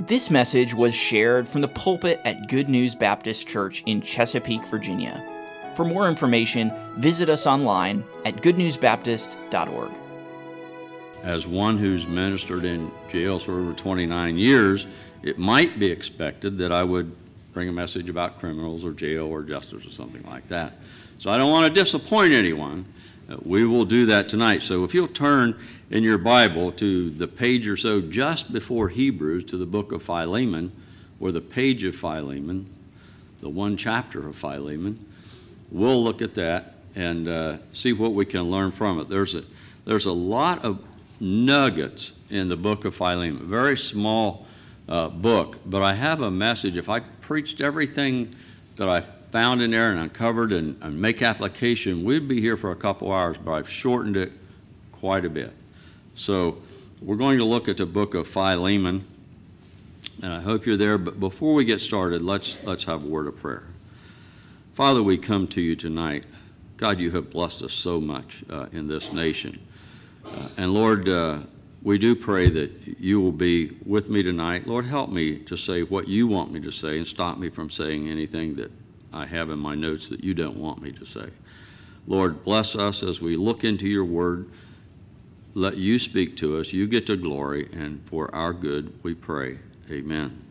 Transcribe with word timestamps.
This 0.00 0.30
message 0.30 0.74
was 0.74 0.94
shared 0.94 1.48
from 1.48 1.60
the 1.60 1.66
pulpit 1.66 2.20
at 2.24 2.46
Good 2.46 2.68
News 2.68 2.94
Baptist 2.94 3.48
Church 3.48 3.82
in 3.84 4.00
Chesapeake, 4.00 4.64
Virginia. 4.66 5.20
For 5.74 5.84
more 5.84 6.08
information, 6.08 6.72
visit 6.98 7.28
us 7.28 7.48
online 7.48 8.04
at 8.24 8.36
goodnewsbaptist.org. 8.36 9.90
As 11.24 11.48
one 11.48 11.78
who's 11.78 12.06
ministered 12.06 12.62
in 12.62 12.92
jails 13.08 13.42
for 13.42 13.58
over 13.58 13.72
29 13.72 14.38
years, 14.38 14.86
it 15.24 15.36
might 15.36 15.80
be 15.80 15.90
expected 15.90 16.58
that 16.58 16.70
I 16.70 16.84
would 16.84 17.12
bring 17.52 17.68
a 17.68 17.72
message 17.72 18.08
about 18.08 18.38
criminals 18.38 18.84
or 18.84 18.92
jail 18.92 19.26
or 19.26 19.42
justice 19.42 19.84
or 19.84 19.90
something 19.90 20.22
like 20.30 20.46
that. 20.46 20.74
So 21.18 21.28
I 21.28 21.38
don't 21.38 21.50
want 21.50 21.74
to 21.74 21.80
disappoint 21.80 22.32
anyone. 22.32 22.84
We 23.42 23.64
will 23.64 23.84
do 23.84 24.06
that 24.06 24.28
tonight. 24.28 24.62
So 24.62 24.84
if 24.84 24.94
you'll 24.94 25.06
turn 25.06 25.58
in 25.90 26.02
your 26.02 26.18
Bible 26.18 26.72
to 26.72 27.10
the 27.10 27.28
page 27.28 27.68
or 27.68 27.76
so 27.76 28.00
just 28.00 28.52
before 28.52 28.88
Hebrews 28.88 29.44
to 29.44 29.56
the 29.56 29.66
book 29.66 29.92
of 29.92 30.02
Philemon, 30.02 30.72
or 31.20 31.32
the 31.32 31.40
page 31.40 31.84
of 31.84 31.94
Philemon, 31.94 32.66
the 33.40 33.48
one 33.48 33.76
chapter 33.76 34.26
of 34.26 34.36
Philemon, 34.36 35.04
we'll 35.70 36.02
look 36.02 36.22
at 36.22 36.34
that 36.36 36.74
and 36.94 37.28
uh, 37.28 37.56
see 37.72 37.92
what 37.92 38.12
we 38.12 38.24
can 38.24 38.42
learn 38.42 38.70
from 38.70 38.98
it. 39.00 39.08
There's 39.08 39.34
a, 39.34 39.44
there's 39.84 40.06
a 40.06 40.12
lot 40.12 40.64
of 40.64 40.80
nuggets 41.20 42.14
in 42.30 42.48
the 42.48 42.56
book 42.56 42.84
of 42.84 42.94
Philemon, 42.94 43.46
very 43.46 43.76
small 43.76 44.46
uh, 44.88 45.08
book, 45.08 45.58
but 45.66 45.82
I 45.82 45.94
have 45.94 46.22
a 46.22 46.30
message. 46.30 46.76
If 46.76 46.88
I 46.88 47.00
preached 47.00 47.60
everything 47.60 48.34
that 48.76 48.88
I 48.88 49.04
found 49.30 49.62
in 49.62 49.70
there 49.70 49.90
and 49.90 49.98
uncovered 49.98 50.52
and, 50.52 50.82
and 50.82 51.00
make 51.00 51.22
application, 51.22 52.04
we'd 52.04 52.28
be 52.28 52.40
here 52.40 52.56
for 52.56 52.70
a 52.70 52.76
couple 52.76 53.12
hours, 53.12 53.38
but 53.38 53.52
I've 53.52 53.68
shortened 53.68 54.16
it 54.16 54.32
quite 54.92 55.24
a 55.24 55.30
bit. 55.30 55.52
So 56.14 56.58
we're 57.00 57.16
going 57.16 57.38
to 57.38 57.44
look 57.44 57.68
at 57.68 57.76
the 57.76 57.86
book 57.86 58.14
of 58.14 58.26
Philemon, 58.26 59.04
and 60.22 60.32
I 60.32 60.40
hope 60.40 60.66
you're 60.66 60.76
there. 60.76 60.98
But 60.98 61.20
before 61.20 61.54
we 61.54 61.64
get 61.64 61.80
started, 61.80 62.22
let's, 62.22 62.62
let's 62.64 62.84
have 62.84 63.04
a 63.04 63.06
word 63.06 63.26
of 63.26 63.36
prayer. 63.36 63.64
Father, 64.74 65.02
we 65.02 65.18
come 65.18 65.46
to 65.48 65.60
you 65.60 65.76
tonight. 65.76 66.24
God, 66.76 67.00
you 67.00 67.10
have 67.10 67.30
blessed 67.30 67.62
us 67.62 67.72
so 67.72 68.00
much 68.00 68.44
uh, 68.50 68.66
in 68.72 68.88
this 68.88 69.12
nation. 69.12 69.60
Uh, 70.24 70.48
and 70.56 70.72
Lord, 70.72 71.08
uh, 71.08 71.38
we 71.82 71.98
do 71.98 72.14
pray 72.14 72.48
that 72.50 72.98
you 73.00 73.20
will 73.20 73.32
be 73.32 73.76
with 73.84 74.08
me 74.08 74.22
tonight. 74.22 74.66
Lord, 74.66 74.84
help 74.84 75.10
me 75.10 75.38
to 75.38 75.56
say 75.56 75.82
what 75.82 76.08
you 76.08 76.26
want 76.26 76.52
me 76.52 76.60
to 76.60 76.70
say 76.70 76.96
and 76.96 77.06
stop 77.06 77.38
me 77.38 77.50
from 77.50 77.70
saying 77.70 78.08
anything 78.08 78.54
that 78.54 78.70
I 79.12 79.26
have 79.26 79.50
in 79.50 79.58
my 79.58 79.74
notes 79.74 80.08
that 80.08 80.22
you 80.22 80.34
don't 80.34 80.56
want 80.56 80.82
me 80.82 80.92
to 80.92 81.04
say. 81.04 81.30
Lord, 82.06 82.44
bless 82.44 82.74
us 82.74 83.02
as 83.02 83.20
we 83.20 83.36
look 83.36 83.64
into 83.64 83.88
your 83.88 84.04
word 84.04 84.48
let 85.58 85.76
you 85.76 85.98
speak 85.98 86.36
to 86.36 86.58
us. 86.58 86.72
You 86.72 86.86
get 86.86 87.06
to 87.06 87.16
glory, 87.16 87.68
and 87.72 88.00
for 88.06 88.34
our 88.34 88.52
good 88.52 88.92
we 89.02 89.14
pray. 89.14 89.58
Amen. 89.90 90.42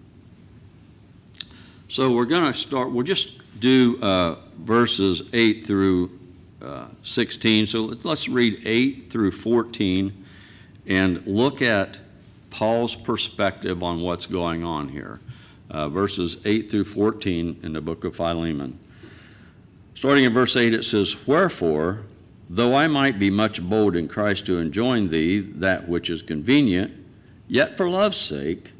So 1.88 2.14
we're 2.14 2.26
going 2.26 2.44
to 2.44 2.54
start, 2.54 2.92
we'll 2.92 3.04
just 3.06 3.60
do 3.60 4.00
uh, 4.02 4.36
verses 4.58 5.24
8 5.32 5.66
through 5.66 6.12
uh, 6.62 6.88
16. 7.04 7.68
So 7.68 7.82
let's 8.04 8.28
read 8.28 8.62
8 8.66 9.10
through 9.10 9.32
14 9.32 10.26
and 10.86 11.26
look 11.26 11.62
at 11.62 12.00
Paul's 12.50 12.96
perspective 12.96 13.84
on 13.84 14.02
what's 14.02 14.26
going 14.26 14.64
on 14.64 14.90
here. 14.90 15.22
Uh, 15.70 15.90
verses 15.90 16.38
8 16.46 16.72
through 16.72 16.86
14 16.86 17.60
in 17.64 17.74
the 17.74 17.82
book 17.82 18.04
of 18.04 18.16
Philemon. 18.16 18.80
Starting 19.94 20.24
in 20.24 20.34
verse 20.34 20.56
8, 20.56 20.74
it 20.74 20.84
says, 20.84 21.28
Wherefore, 21.28 22.06
Though 22.50 22.76
I 22.76 22.88
might 22.88 23.20
be 23.20 23.30
much 23.30 23.62
bold 23.62 23.96
in 23.96 24.08
Christ 24.08 24.46
to 24.46 24.60
enjoin 24.60 25.10
thee 25.10 25.40
that 25.40 25.88
which 25.88 26.10
is 26.10 26.22
convenient, 26.22 26.94
yet 27.48 27.76
for 27.76 27.90
love's 27.90 28.18
sake 28.18 28.74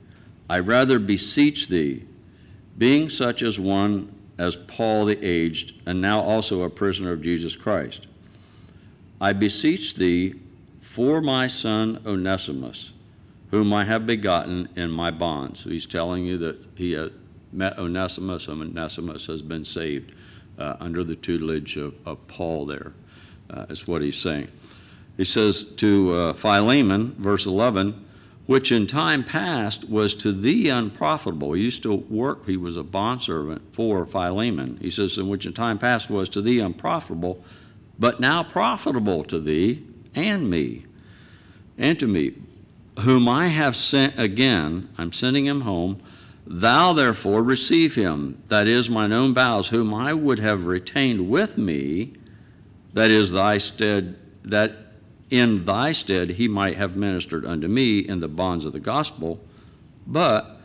I 0.50 0.60
rather 0.60 1.00
beseech 1.00 1.68
thee, 1.68 2.06
being 2.78 3.10
such 3.10 3.42
as 3.44 3.60
one 3.60 4.14
as 4.38 4.56
Paul 4.56 5.06
the 5.06 5.22
aged, 5.26 5.74
and 5.86 6.00
now 6.00 6.22
also 6.22 6.62
a 6.62 6.70
prisoner 6.70 7.12
of 7.12 7.22
Jesus 7.22 7.58
Christ. 7.58 8.08
I 9.20 9.34
beseech 9.34 9.96
thee 9.96 10.36
for 10.80 11.20
my 11.20 11.48
son 11.48 12.02
Onesimus, 12.06 12.94
whom 13.52 13.74
I 13.74 13.86
have 13.86 14.06
begotten 14.06 14.70
in 14.76 14.92
my 14.92 15.12
bonds. 15.12 15.62
So 15.62 15.70
he's 15.70 15.86
telling 15.86 16.26
you 16.26 16.38
that 16.40 16.58
he 16.76 17.10
met 17.52 17.78
Onesimus, 17.80 18.48
and 18.48 18.62
Onesimus 18.62 19.28
has 19.28 19.42
been 19.42 19.66
saved 19.66 20.14
uh, 20.58 20.76
under 20.80 21.04
the 21.04 21.16
tutelage 21.16 21.78
of, 21.78 21.96
of 22.06 22.28
Paul 22.28 22.66
there 22.66 22.94
uh, 23.50 23.66
is 23.70 23.88
what 23.88 24.02
he's 24.02 24.18
saying. 24.18 24.50
He 25.16 25.24
says 25.24 25.64
to 25.64 26.16
uh, 26.16 26.34
Philemon, 26.34 27.16
verse 27.18 27.46
11, 27.46 28.06
which 28.46 28.72
in 28.72 28.88
time 28.88 29.24
past 29.24 29.90
was 29.90 30.14
to 30.16 30.32
thee 30.32 30.70
unprofitable. 30.70 31.54
He 31.54 31.64
used 31.64 31.84
to 31.84 31.94
work, 31.94 32.46
he 32.46 32.56
was 32.56 32.78
a 32.78 32.84
bondservant 32.84 33.74
for 33.76 34.06
Philemon. 34.06 34.78
He 34.82 34.90
says, 34.90 35.18
in 35.18 35.28
which 35.28 35.46
in 35.46 35.54
time 35.54 35.78
past 35.78 36.10
was 36.10 36.30
to 36.30 36.42
thee 36.42 36.60
unprofitable, 36.60 37.44
but 38.00 38.20
now 38.20 38.44
profitable 38.44 39.24
to 39.26 39.40
thee 39.40 39.84
and 40.16 40.50
me, 40.50 40.86
and 41.78 42.00
to 42.00 42.08
me, 42.08 42.34
whom 43.00 43.28
I 43.28 43.48
have 43.48 43.76
sent 43.76 44.20
again, 44.20 44.90
I'm 44.98 45.12
sending 45.12 45.46
him 45.46 45.62
home. 45.62 45.98
Thou 46.46 46.94
therefore 46.94 47.44
receive 47.44 47.96
him, 47.96 48.42
that 48.48 48.68
is 48.68 48.90
mine 48.90 49.12
own 49.12 49.34
bowels, 49.34 49.70
whom 49.70 49.94
I 49.94 50.14
would 50.14 50.40
have 50.40 50.66
retained 50.66 51.30
with 51.30 51.58
me 51.58 52.14
that 52.98 53.12
is 53.12 53.32
thy 53.32 53.60
stead, 53.60 54.18
that 54.44 54.76
in 55.30 55.66
thy 55.66 55.92
stead 55.92 56.32
he 56.32 56.48
might 56.48 56.78
have 56.78 56.96
ministered 56.96 57.46
unto 57.46 57.68
me 57.68 58.00
in 58.00 58.18
the 58.20 58.28
bonds 58.28 58.66
of 58.66 58.74
the 58.74 58.80
gospel, 58.80 59.40
but 60.08 60.60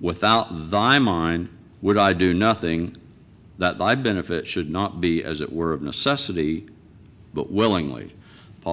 without 0.00 0.70
thy 0.70 0.98
mind 0.98 1.48
would 1.80 1.96
I 1.96 2.12
do 2.12 2.34
nothing, 2.34 2.96
that 3.56 3.78
thy 3.78 3.94
benefit 3.94 4.46
should 4.46 4.68
not 4.68 5.00
be 5.00 5.24
as 5.24 5.40
it 5.40 5.52
were 5.52 5.72
of 5.72 5.80
necessity, 5.80 6.66
but 7.32 7.50
willingly. 7.50 8.12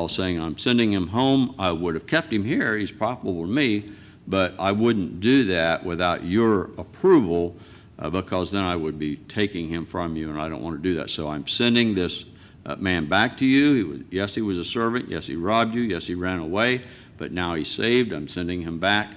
Saying, 0.05 0.39
I'm 0.39 0.59
sending 0.59 0.91
him 0.91 1.07
home. 1.07 1.55
I 1.57 1.71
would 1.71 1.95
have 1.95 2.05
kept 2.05 2.31
him 2.31 2.43
here. 2.43 2.77
He's 2.77 2.91
profitable 2.91 3.41
to 3.41 3.51
me, 3.51 3.89
but 4.27 4.53
I 4.59 4.71
wouldn't 4.71 5.19
do 5.19 5.45
that 5.45 5.83
without 5.83 6.23
your 6.23 6.65
approval 6.77 7.55
uh, 7.97 8.09
because 8.11 8.51
then 8.51 8.63
I 8.63 8.75
would 8.75 8.99
be 8.99 9.15
taking 9.15 9.69
him 9.69 9.85
from 9.85 10.15
you, 10.15 10.29
and 10.29 10.39
I 10.39 10.49
don't 10.49 10.61
want 10.61 10.75
to 10.75 10.81
do 10.81 10.95
that. 10.95 11.09
So 11.09 11.29
I'm 11.29 11.47
sending 11.47 11.95
this 11.95 12.25
uh, 12.65 12.75
man 12.75 13.07
back 13.07 13.37
to 13.37 13.45
you. 13.45 13.73
He 13.73 13.83
was, 13.83 13.99
yes, 14.11 14.35
he 14.35 14.41
was 14.41 14.57
a 14.57 14.65
servant. 14.65 15.09
Yes, 15.09 15.25
he 15.27 15.35
robbed 15.35 15.73
you. 15.73 15.81
Yes, 15.81 16.05
he 16.05 16.15
ran 16.15 16.39
away. 16.39 16.83
But 17.17 17.31
now 17.31 17.55
he's 17.55 17.69
saved. 17.69 18.13
I'm 18.13 18.27
sending 18.27 18.61
him 18.61 18.77
back. 18.77 19.13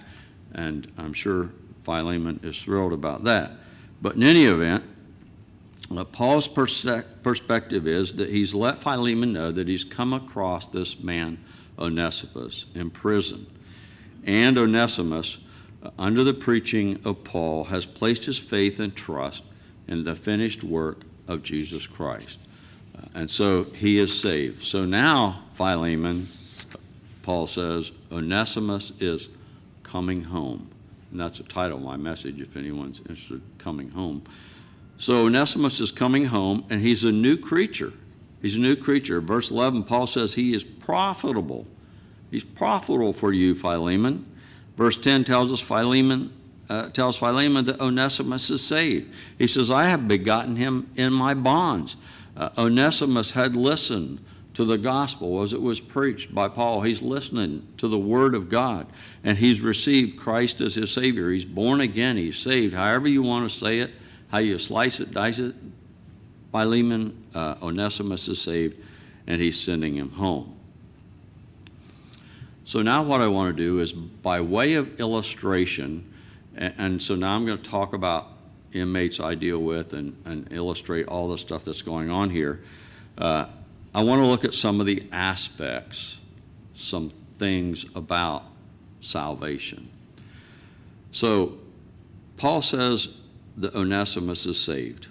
And 0.53 0.91
I'm 0.97 1.13
sure 1.13 1.51
Philemon 1.85 2.41
is 2.43 2.61
thrilled 2.63 2.93
about 2.93 3.25
that. 3.25 3.53
But 4.01 4.15
in 4.15 4.23
any 4.23 4.45
event, 4.45 4.85
uh, 5.97 6.05
Paul's 6.05 6.47
perspective 6.47 7.87
is 7.87 8.15
that 8.17 8.31
he's 8.31 8.55
let 8.55 8.83
Philemon 8.83 9.33
know 9.33 9.51
that 9.51 9.69
he's 9.69 9.85
come 9.85 10.13
across 10.13 10.67
this 10.69 11.01
man, 11.01 11.39
Onesimus, 11.79 12.67
in 12.75 12.91
prison. 12.91 13.47
And 14.25 14.57
Onesimus, 14.57 15.39
uh, 15.83 15.91
under 15.99 16.23
the 16.23 16.35
preaching 16.35 17.01
of 17.05 17.25
Paul, 17.25 17.65
has 17.65 17.87
placed 17.87 18.27
his 18.27 18.39
faith 18.39 18.79
and 18.79 18.95
trust 18.95 19.43
in 19.89 20.05
the 20.05 20.15
finished 20.15 20.63
work 20.63 21.03
of 21.27 21.43
Jesus 21.43 21.87
Christ. 21.87 22.39
And 23.15 23.31
so 23.31 23.65
he 23.65 23.99
is 23.99 24.19
saved. 24.19 24.63
So 24.63 24.85
now, 24.85 25.43
Philemon, 25.55 26.27
Paul 27.23 27.47
says, 27.47 27.93
Onesimus 28.13 28.93
is 29.01 29.29
coming 29.83 30.25
home. 30.25 30.71
And 31.11 31.21
that's 31.21 31.39
the 31.39 31.45
title 31.45 31.79
of 31.79 31.85
my 31.85 31.97
message 31.97 32.41
if 32.41 32.57
anyone's 32.57 33.01
interested 33.01 33.41
coming 33.59 33.91
home. 33.91 34.23
So 35.01 35.25
Onesimus 35.25 35.81
is 35.81 35.91
coming 35.91 36.27
home, 36.27 36.67
and 36.69 36.83
he's 36.83 37.05
a 37.05 37.11
new 37.11 37.39
creature. 37.39 37.95
He's 38.43 38.57
a 38.57 38.61
new 38.61 38.77
creature. 38.77 39.23
Verse 39.23 39.51
11, 39.51 39.85
Paul 39.85 40.07
says 40.07 40.35
he 40.35 40.55
is 40.55 40.63
profitable. 40.63 41.67
He's 42.31 42.45
profitable 42.45 43.15
for 43.15 43.33
you, 43.33 43.55
Philemon. 43.55 44.27
Verse 44.77 44.99
10 44.99 45.25
tells 45.25 45.51
us 45.51 45.59
Philemon 45.59 46.35
uh, 46.69 46.91
tells 46.91 47.17
Philemon 47.17 47.65
that 47.65 47.81
Onesimus 47.81 48.51
is 48.51 48.63
saved. 48.63 49.13
He 49.39 49.47
says, 49.47 49.71
I 49.71 49.85
have 49.85 50.07
begotten 50.07 50.57
him 50.57 50.91
in 50.97 51.15
my 51.15 51.33
bonds. 51.33 51.97
Uh, 52.37 52.51
Onesimus 52.59 53.31
had 53.31 53.57
listened 53.57 54.23
to 54.53 54.67
the 54.67 54.77
gospel 54.77 55.41
as 55.41 55.55
it 55.55 55.63
was 55.63 55.81
preached 55.81 56.35
by 56.35 56.49
Paul. 56.49 56.83
He's 56.83 57.01
listening 57.01 57.67
to 57.79 57.89
the 57.89 57.99
word 57.99 58.35
of 58.35 58.51
God, 58.51 58.87
and 59.25 59.39
he's 59.39 59.63
received 59.63 60.19
Christ 60.19 60.61
as 60.61 60.75
his 60.75 60.93
Savior. 60.93 61.31
He's 61.31 61.47
born 61.47 61.81
again, 61.81 62.19
he's 62.19 62.39
saved. 62.39 62.75
However, 62.75 63.09
you 63.09 63.23
want 63.23 63.51
to 63.51 63.57
say 63.57 63.79
it, 63.79 63.93
how 64.31 64.39
you 64.39 64.59
slice 64.59 65.01
it, 65.01 65.13
dice 65.13 65.39
it, 65.39 65.55
Philemon, 66.53 67.25
uh, 67.35 67.57
Onesimus 67.63 68.29
is 68.29 68.41
saved, 68.41 68.77
and 69.27 69.41
he's 69.41 69.61
sending 69.61 69.95
him 69.95 70.11
home. 70.11 70.57
So 72.65 72.83
now, 72.83 73.03
what 73.03 73.21
I 73.21 73.27
want 73.27 73.57
to 73.57 73.63
do 73.63 73.81
is, 73.81 73.93
by 73.93 74.41
way 74.41 74.75
of 74.75 75.01
illustration, 75.01 76.13
and, 76.57 76.75
and 76.79 77.03
so 77.03 77.15
now 77.15 77.35
I'm 77.35 77.45
going 77.45 77.59
to 77.59 77.71
talk 77.71 77.93
about 77.93 78.29
inmates 78.73 79.19
I 79.19 79.35
deal 79.35 79.59
with 79.59 79.93
and, 79.93 80.17
and 80.25 80.53
illustrate 80.53 81.07
all 81.07 81.29
the 81.29 81.39
stuff 81.39 81.65
that's 81.65 81.83
going 81.83 82.11
on 82.11 82.31
here, 82.31 82.61
uh, 83.19 83.47
I 83.93 84.05
want 84.05 84.23
to 84.23 84.27
look 84.27 84.45
at 84.45 84.55
some 84.55 84.81
of 84.81 84.87
the 84.87 85.03
aspects, 85.11 86.21
some 86.75 87.11
things 87.11 87.85
about 87.97 88.45
salvation. 89.01 89.89
So 91.11 91.59
Paul 92.37 92.63
says 92.63 93.09
that 93.61 93.75
Onesimus 93.75 94.47
is 94.47 94.61
saved. 94.61 95.09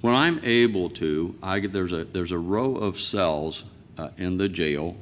When 0.00 0.14
I'm 0.14 0.40
able 0.42 0.88
to, 0.90 1.36
I, 1.42 1.60
there's, 1.60 1.92
a, 1.92 2.04
there's 2.04 2.32
a 2.32 2.38
row 2.38 2.74
of 2.74 2.98
cells 2.98 3.64
uh, 3.98 4.08
in 4.16 4.38
the 4.38 4.48
jail, 4.48 4.96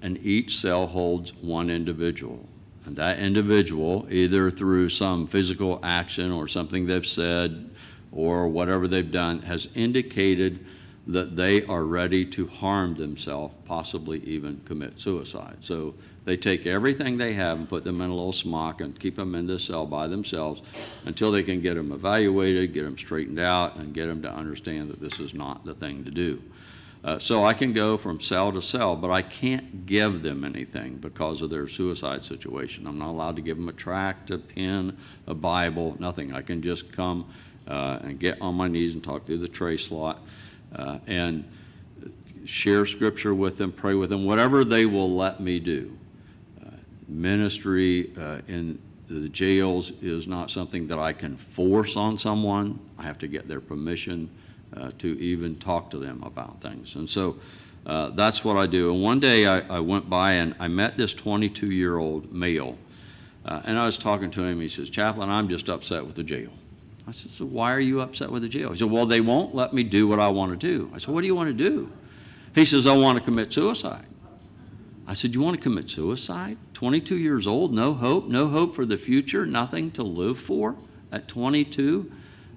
and 0.00 0.18
each 0.24 0.56
cell 0.56 0.86
holds 0.86 1.34
one 1.34 1.70
individual. 1.70 2.48
And 2.86 2.96
that 2.96 3.18
individual, 3.18 4.06
either 4.10 4.50
through 4.50 4.90
some 4.90 5.26
physical 5.26 5.80
action 5.82 6.30
or 6.30 6.48
something 6.48 6.86
they've 6.86 7.06
said 7.06 7.70
or 8.12 8.48
whatever 8.48 8.86
they've 8.86 9.10
done, 9.10 9.42
has 9.42 9.68
indicated 9.74 10.64
that 11.06 11.36
they 11.36 11.62
are 11.66 11.84
ready 11.84 12.24
to 12.24 12.46
harm 12.46 12.94
themselves, 12.94 13.54
possibly 13.66 14.20
even 14.20 14.60
commit 14.64 14.98
suicide. 14.98 15.58
So 15.60 15.94
they 16.24 16.36
take 16.36 16.66
everything 16.66 17.18
they 17.18 17.34
have 17.34 17.58
and 17.58 17.68
put 17.68 17.84
them 17.84 18.00
in 18.00 18.08
a 18.08 18.14
little 18.14 18.32
smock 18.32 18.80
and 18.80 18.98
keep 18.98 19.16
them 19.16 19.34
in 19.34 19.46
this 19.46 19.64
cell 19.64 19.84
by 19.84 20.06
themselves 20.06 20.62
until 21.04 21.30
they 21.30 21.42
can 21.42 21.60
get 21.60 21.74
them 21.74 21.92
evaluated, 21.92 22.72
get 22.72 22.84
them 22.84 22.96
straightened 22.96 23.38
out, 23.38 23.76
and 23.76 23.92
get 23.92 24.06
them 24.06 24.22
to 24.22 24.30
understand 24.32 24.88
that 24.88 25.00
this 25.00 25.20
is 25.20 25.34
not 25.34 25.64
the 25.64 25.74
thing 25.74 26.04
to 26.04 26.10
do. 26.10 26.42
Uh, 27.04 27.18
so 27.18 27.44
I 27.44 27.52
can 27.52 27.74
go 27.74 27.98
from 27.98 28.18
cell 28.18 28.50
to 28.52 28.62
cell, 28.62 28.96
but 28.96 29.10
I 29.10 29.20
can't 29.20 29.84
give 29.84 30.22
them 30.22 30.42
anything 30.42 30.96
because 30.96 31.42
of 31.42 31.50
their 31.50 31.68
suicide 31.68 32.24
situation. 32.24 32.86
I'm 32.86 32.98
not 32.98 33.10
allowed 33.10 33.36
to 33.36 33.42
give 33.42 33.58
them 33.58 33.68
a 33.68 33.74
tract, 33.74 34.30
a 34.30 34.38
pen, 34.38 34.96
a 35.26 35.34
Bible, 35.34 35.96
nothing. 35.98 36.32
I 36.32 36.40
can 36.40 36.62
just 36.62 36.92
come 36.92 37.26
uh, 37.68 37.98
and 38.02 38.18
get 38.18 38.40
on 38.40 38.54
my 38.54 38.68
knees 38.68 38.94
and 38.94 39.04
talk 39.04 39.26
through 39.26 39.36
the 39.36 39.48
tray 39.48 39.76
slot 39.76 40.22
uh, 40.74 40.98
and 41.06 41.44
share 42.44 42.86
scripture 42.86 43.34
with 43.34 43.58
them, 43.58 43.72
pray 43.72 43.94
with 43.94 44.10
them, 44.10 44.24
whatever 44.24 44.64
they 44.64 44.86
will 44.86 45.10
let 45.10 45.40
me 45.40 45.58
do. 45.58 45.96
Uh, 46.64 46.70
ministry 47.08 48.10
uh, 48.18 48.40
in 48.48 48.78
the 49.08 49.28
jails 49.28 49.92
is 50.02 50.26
not 50.26 50.50
something 50.50 50.86
that 50.88 50.98
I 50.98 51.12
can 51.12 51.36
force 51.36 51.96
on 51.96 52.18
someone. 52.18 52.78
I 52.98 53.02
have 53.02 53.18
to 53.18 53.28
get 53.28 53.48
their 53.48 53.60
permission 53.60 54.30
uh, 54.76 54.90
to 54.98 55.18
even 55.20 55.56
talk 55.56 55.90
to 55.90 55.98
them 55.98 56.22
about 56.22 56.60
things. 56.60 56.96
And 56.96 57.08
so 57.08 57.36
uh, 57.86 58.10
that's 58.10 58.44
what 58.44 58.56
I 58.56 58.66
do. 58.66 58.92
And 58.92 59.02
one 59.02 59.20
day 59.20 59.46
I, 59.46 59.60
I 59.76 59.80
went 59.80 60.08
by 60.08 60.32
and 60.32 60.54
I 60.58 60.68
met 60.68 60.96
this 60.96 61.12
22 61.14 61.70
year 61.70 61.98
old 61.98 62.32
male. 62.32 62.78
Uh, 63.44 63.60
and 63.64 63.78
I 63.78 63.84
was 63.84 63.98
talking 63.98 64.30
to 64.32 64.42
him. 64.42 64.60
He 64.60 64.68
says, 64.68 64.88
Chaplain, 64.88 65.28
I'm 65.28 65.48
just 65.48 65.68
upset 65.68 66.06
with 66.06 66.14
the 66.14 66.22
jail. 66.22 66.50
I 67.06 67.10
said, 67.10 67.30
So 67.30 67.44
why 67.44 67.72
are 67.72 67.80
you 67.80 68.00
upset 68.00 68.30
with 68.30 68.42
the 68.42 68.48
jail? 68.48 68.70
He 68.70 68.78
said, 68.78 68.90
Well, 68.90 69.06
they 69.06 69.20
won't 69.20 69.54
let 69.54 69.72
me 69.72 69.82
do 69.82 70.08
what 70.08 70.20
I 70.20 70.28
want 70.28 70.58
to 70.58 70.66
do. 70.66 70.90
I 70.94 70.98
said, 70.98 71.14
What 71.14 71.20
do 71.22 71.26
you 71.26 71.34
want 71.34 71.56
to 71.56 71.70
do? 71.70 71.92
He 72.54 72.64
says, 72.64 72.86
I 72.86 72.96
want 72.96 73.18
to 73.18 73.24
commit 73.24 73.52
suicide. 73.52 74.06
I 75.06 75.14
said, 75.14 75.34
You 75.34 75.42
want 75.42 75.56
to 75.56 75.62
commit 75.62 75.90
suicide? 75.90 76.56
22 76.72 77.18
years 77.18 77.46
old, 77.46 77.72
no 77.74 77.94
hope, 77.94 78.28
no 78.28 78.48
hope 78.48 78.74
for 78.74 78.86
the 78.86 78.96
future, 78.96 79.44
nothing 79.44 79.90
to 79.92 80.02
live 80.02 80.38
for 80.38 80.76
at 81.12 81.28
22? 81.28 82.10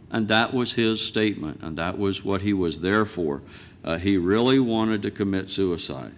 And 0.10 0.30
that 0.30 0.54
was 0.54 0.74
his 0.74 1.06
statement, 1.06 1.62
and 1.62 1.78
that 1.78 1.98
was 1.98 2.24
what 2.24 2.42
he 2.42 2.54
was 2.54 2.80
there 2.80 3.06
for. 3.06 3.42
Uh, 3.84 3.98
he 3.98 4.18
really 4.18 4.60
wanted 4.60 5.02
to 5.02 5.12
commit 5.12 5.50
suicide. 5.50 6.14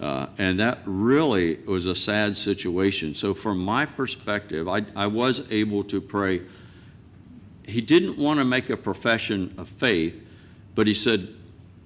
Uh, 0.00 0.26
and 0.38 0.58
that 0.58 0.80
really 0.84 1.56
was 1.66 1.86
a 1.86 1.94
sad 1.94 2.36
situation. 2.36 3.14
So, 3.14 3.34
from 3.34 3.62
my 3.62 3.86
perspective, 3.86 4.68
I, 4.68 4.84
I 4.96 5.06
was 5.06 5.50
able 5.50 5.84
to 5.84 6.00
pray. 6.00 6.42
He 7.66 7.80
didn't 7.80 8.18
want 8.18 8.40
to 8.40 8.44
make 8.44 8.70
a 8.70 8.76
profession 8.76 9.54
of 9.56 9.68
faith, 9.68 10.24
but 10.74 10.86
he 10.86 10.94
said, 10.94 11.28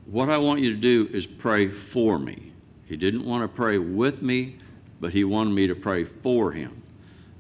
What 0.07 0.31
I 0.31 0.39
want 0.39 0.61
you 0.61 0.71
to 0.71 0.81
do 0.81 1.09
is 1.13 1.27
pray 1.27 1.69
for 1.69 2.19
me. 2.19 2.53
He 2.87 2.97
didn't 2.97 3.25
want 3.25 3.43
to 3.43 3.49
pray 3.49 3.79
with 3.79 4.23
me, 4.23 4.57
but 5.01 5.13
he 5.13 5.25
wanted 5.25 5.51
me 5.51 5.67
to 5.67 5.75
pray 5.75 6.05
for 6.05 6.53
him. 6.53 6.83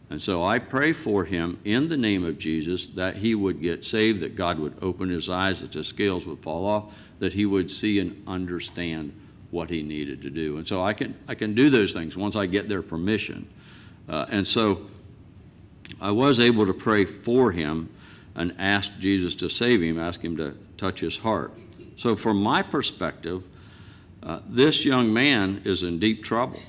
And 0.08 0.22
so 0.22 0.44
I 0.44 0.58
pray 0.58 0.92
for 0.92 1.24
him 1.24 1.58
in 1.64 1.88
the 1.88 1.96
name 1.96 2.24
of 2.24 2.38
Jesus 2.38 2.86
that 2.88 3.16
he 3.16 3.34
would 3.34 3.60
get 3.60 3.84
saved, 3.84 4.20
that 4.20 4.36
God 4.36 4.58
would 4.58 4.76
open 4.80 5.08
his 5.08 5.28
eyes, 5.28 5.60
that 5.62 5.72
the 5.72 5.82
scales 5.82 6.26
would 6.26 6.38
fall 6.38 6.64
off, 6.64 6.96
that 7.18 7.32
he 7.32 7.44
would 7.44 7.70
see 7.70 7.98
and 7.98 8.22
understand 8.26 9.12
what 9.50 9.70
he 9.70 9.82
needed 9.82 10.22
to 10.22 10.30
do. 10.30 10.58
And 10.58 10.66
so 10.66 10.82
I 10.82 10.92
can, 10.92 11.14
I 11.26 11.34
can 11.34 11.54
do 11.54 11.70
those 11.70 11.92
things 11.92 12.16
once 12.16 12.36
I 12.36 12.46
get 12.46 12.68
their 12.68 12.82
permission. 12.82 13.48
Uh, 14.08 14.26
and 14.28 14.46
so 14.46 14.82
I 16.00 16.10
was 16.12 16.38
able 16.38 16.66
to 16.66 16.74
pray 16.74 17.04
for 17.04 17.50
him 17.50 17.88
and 18.36 18.54
ask 18.58 18.92
Jesus 19.00 19.34
to 19.36 19.48
save 19.48 19.82
him, 19.82 19.98
ask 19.98 20.22
him 20.22 20.36
to 20.36 20.56
touch 20.76 21.00
his 21.00 21.18
heart. 21.18 21.52
So, 21.96 22.14
from 22.14 22.40
my 22.40 22.62
perspective, 22.62 23.42
uh, 24.22 24.40
this 24.46 24.84
young 24.84 25.12
man 25.12 25.62
is 25.64 25.82
in 25.82 25.98
deep 25.98 26.22
trouble. 26.22 26.60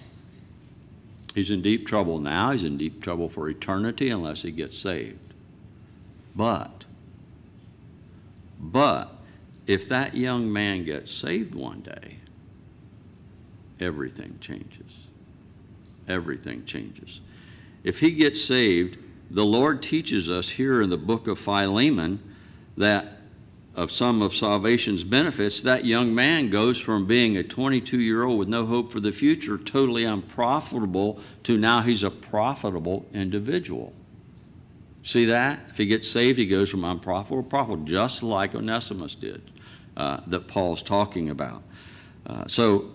He's 1.35 1.51
in 1.51 1.61
deep 1.61 1.85
trouble 1.85 2.19
now. 2.19 2.51
He's 2.51 2.63
in 2.63 2.77
deep 2.77 3.03
trouble 3.03 3.27
for 3.29 3.49
eternity 3.49 4.09
unless 4.09 4.41
he 4.41 4.51
gets 4.51 4.77
saved. 4.77 5.19
But, 6.35 6.85
but, 8.59 9.13
if 9.67 9.89
that 9.89 10.15
young 10.15 10.51
man 10.51 10.85
gets 10.85 11.11
saved 11.11 11.53
one 11.53 11.81
day, 11.81 12.19
everything 13.79 14.37
changes. 14.39 15.07
Everything 16.07 16.63
changes. 16.63 17.19
If 17.83 17.99
he 17.99 18.11
gets 18.11 18.41
saved, 18.41 18.97
the 19.29 19.45
Lord 19.45 19.81
teaches 19.81 20.29
us 20.29 20.49
here 20.49 20.81
in 20.81 20.89
the 20.89 20.97
book 20.97 21.27
of 21.27 21.39
Philemon 21.39 22.19
that 22.77 23.17
of 23.77 23.91
some 23.91 24.23
of 24.23 24.33
salvation's 24.33 25.03
benefits, 25.03 25.61
that 25.61 25.85
young 25.85 26.13
man 26.13 26.49
goes 26.49 26.79
from 26.79 27.05
being 27.05 27.37
a 27.37 27.43
22 27.43 28.01
year 28.01 28.23
old 28.23 28.39
with 28.39 28.47
no 28.47 28.65
hope 28.65 28.91
for 28.91 28.99
the 28.99 29.11
future, 29.11 29.57
totally 29.57 30.03
unprofitable, 30.03 31.19
to 31.43 31.57
now 31.57 31.81
he's 31.81 32.01
a 32.01 32.09
profitable 32.09 33.05
individual. 33.13 33.93
See 35.03 35.25
that? 35.25 35.59
If 35.69 35.77
he 35.77 35.85
gets 35.85 36.07
saved, 36.07 36.39
he 36.39 36.47
goes 36.47 36.71
from 36.71 36.83
unprofitable 36.83 37.43
to 37.43 37.49
profitable, 37.49 37.85
just 37.85 38.23
like 38.23 38.55
Onesimus 38.55 39.13
did, 39.13 39.43
uh, 39.95 40.21
that 40.25 40.47
Paul's 40.47 40.81
talking 40.81 41.29
about. 41.29 41.61
Uh, 42.25 42.47
so, 42.47 42.93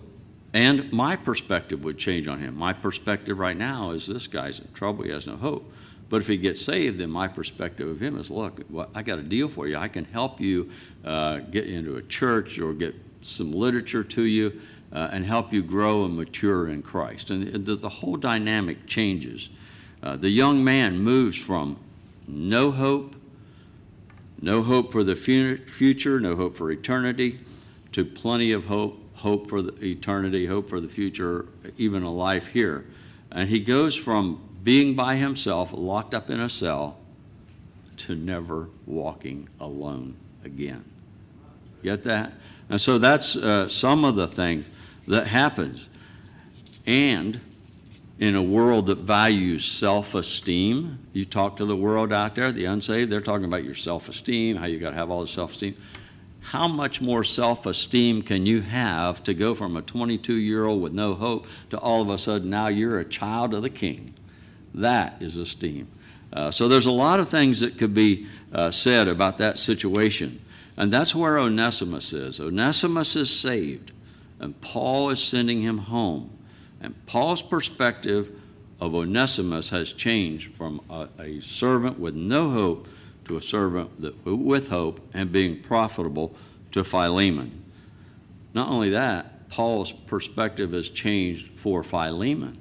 and 0.53 0.91
my 0.91 1.15
perspective 1.15 1.85
would 1.85 1.97
change 1.97 2.27
on 2.27 2.39
him. 2.39 2.55
My 2.57 2.73
perspective 2.73 3.39
right 3.39 3.57
now 3.57 3.91
is 3.91 4.05
this 4.05 4.27
guy's 4.27 4.59
in 4.59 4.71
trouble, 4.73 5.05
he 5.05 5.11
has 5.11 5.25
no 5.25 5.37
hope. 5.37 5.71
But 6.09 6.21
if 6.21 6.27
he 6.27 6.37
gets 6.37 6.61
saved, 6.61 6.99
then 6.99 7.09
my 7.09 7.27
perspective 7.27 7.87
of 7.87 7.99
him 7.99 8.17
is 8.19 8.29
look, 8.29 8.61
well, 8.69 8.89
I 8.93 9.01
got 9.01 9.19
a 9.19 9.23
deal 9.23 9.47
for 9.49 9.67
you. 9.67 9.77
I 9.77 9.87
can 9.87 10.05
help 10.05 10.39
you 10.39 10.69
uh, 11.03 11.39
get 11.39 11.65
into 11.65 11.95
a 11.95 12.01
church 12.03 12.59
or 12.59 12.73
get 12.73 12.95
some 13.21 13.51
literature 13.51 14.03
to 14.03 14.23
you 14.23 14.61
uh, 14.91 15.09
and 15.11 15.25
help 15.25 15.51
you 15.51 15.63
grow 15.63 16.05
and 16.05 16.15
mature 16.15 16.67
in 16.67 16.81
Christ. 16.81 17.31
And 17.31 17.65
the, 17.65 17.75
the 17.75 17.89
whole 17.89 18.15
dynamic 18.15 18.85
changes. 18.85 19.49
Uh, 20.01 20.15
the 20.17 20.29
young 20.29 20.63
man 20.63 20.99
moves 20.99 21.37
from 21.37 21.79
no 22.27 22.71
hope, 22.71 23.15
no 24.41 24.61
hope 24.61 24.91
for 24.91 25.03
the 25.03 25.15
future, 25.15 26.19
no 26.19 26.35
hope 26.35 26.57
for 26.57 26.71
eternity, 26.71 27.39
to 27.93 28.03
plenty 28.03 28.51
of 28.51 28.65
hope, 28.65 28.99
hope 29.15 29.49
for 29.49 29.63
eternity, 29.81 30.45
hope 30.45 30.69
for 30.69 30.79
the 30.79 30.87
future, 30.87 31.47
even 31.77 32.03
a 32.03 32.11
life 32.11 32.49
here. 32.49 32.85
And 33.31 33.49
he 33.49 33.59
goes 33.59 33.95
from 33.95 34.41
being 34.63 34.95
by 34.95 35.15
himself, 35.15 35.73
locked 35.73 36.13
up 36.13 36.29
in 36.29 36.39
a 36.39 36.49
cell, 36.49 36.97
to 37.97 38.15
never 38.15 38.69
walking 38.85 39.47
alone 39.59 40.15
again. 40.43 40.83
Get 41.83 42.03
that? 42.03 42.33
And 42.69 42.79
so 42.79 42.97
that's 42.97 43.35
uh, 43.35 43.67
some 43.67 44.05
of 44.05 44.15
the 44.15 44.27
things 44.27 44.65
that 45.07 45.27
happens. 45.27 45.89
And 46.85 47.39
in 48.19 48.35
a 48.35 48.41
world 48.41 48.87
that 48.87 48.99
values 48.99 49.65
self-esteem, 49.65 50.99
you 51.13 51.25
talk 51.25 51.57
to 51.57 51.65
the 51.65 51.75
world 51.75 52.13
out 52.13 52.35
there, 52.35 52.51
the 52.51 52.65
unsaved, 52.65 53.11
they're 53.11 53.21
talking 53.21 53.45
about 53.45 53.63
your 53.63 53.75
self-esteem, 53.75 54.55
how 54.55 54.65
you 54.65 54.79
got 54.79 54.91
to 54.91 54.95
have 54.95 55.09
all 55.09 55.21
the 55.21 55.27
self-esteem. 55.27 55.75
How 56.41 56.67
much 56.67 57.01
more 57.01 57.23
self-esteem 57.23 58.21
can 58.21 58.45
you 58.45 58.61
have 58.61 59.23
to 59.23 59.33
go 59.33 59.55
from 59.55 59.77
a 59.77 59.81
22-year-old 59.81 60.81
with 60.81 60.93
no 60.93 61.15
hope 61.15 61.47
to 61.69 61.77
all 61.77 62.01
of 62.01 62.09
a 62.09 62.17
sudden 62.17 62.49
now 62.49 62.67
you're 62.67 62.99
a 62.99 63.05
child 63.05 63.53
of 63.53 63.61
the 63.61 63.69
King? 63.69 64.13
That 64.73 65.21
is 65.21 65.37
esteem. 65.37 65.87
Uh, 66.31 66.49
so 66.49 66.67
there's 66.67 66.87
a 66.87 66.91
lot 66.91 67.19
of 67.19 67.29
things 67.29 67.59
that 67.59 67.77
could 67.77 67.93
be 67.93 68.27
uh, 68.51 68.71
said 68.71 69.07
about 69.07 69.37
that 69.37 69.59
situation. 69.59 70.39
And 70.75 70.91
that's 70.91 71.13
where 71.13 71.37
Onesimus 71.37 72.13
is. 72.13 72.39
Onesimus 72.39 73.15
is 73.15 73.29
saved, 73.29 73.91
and 74.39 74.59
Paul 74.61 75.11
is 75.11 75.23
sending 75.23 75.61
him 75.61 75.77
home. 75.77 76.31
And 76.81 77.05
Paul's 77.05 77.43
perspective 77.43 78.31
of 78.81 78.95
Onesimus 78.95 79.69
has 79.69 79.93
changed 79.93 80.53
from 80.53 80.81
a, 80.89 81.07
a 81.19 81.39
servant 81.41 81.99
with 81.99 82.15
no 82.15 82.49
hope 82.49 82.87
to 83.25 83.37
a 83.37 83.41
servant 83.41 84.01
that, 84.01 84.25
with 84.25 84.69
hope 84.69 84.99
and 85.13 85.31
being 85.31 85.61
profitable 85.61 86.35
to 86.71 86.83
Philemon. 86.83 87.63
Not 88.53 88.69
only 88.69 88.89
that, 88.89 89.49
Paul's 89.49 89.91
perspective 89.91 90.71
has 90.73 90.89
changed 90.89 91.49
for 91.49 91.83
Philemon. 91.83 92.57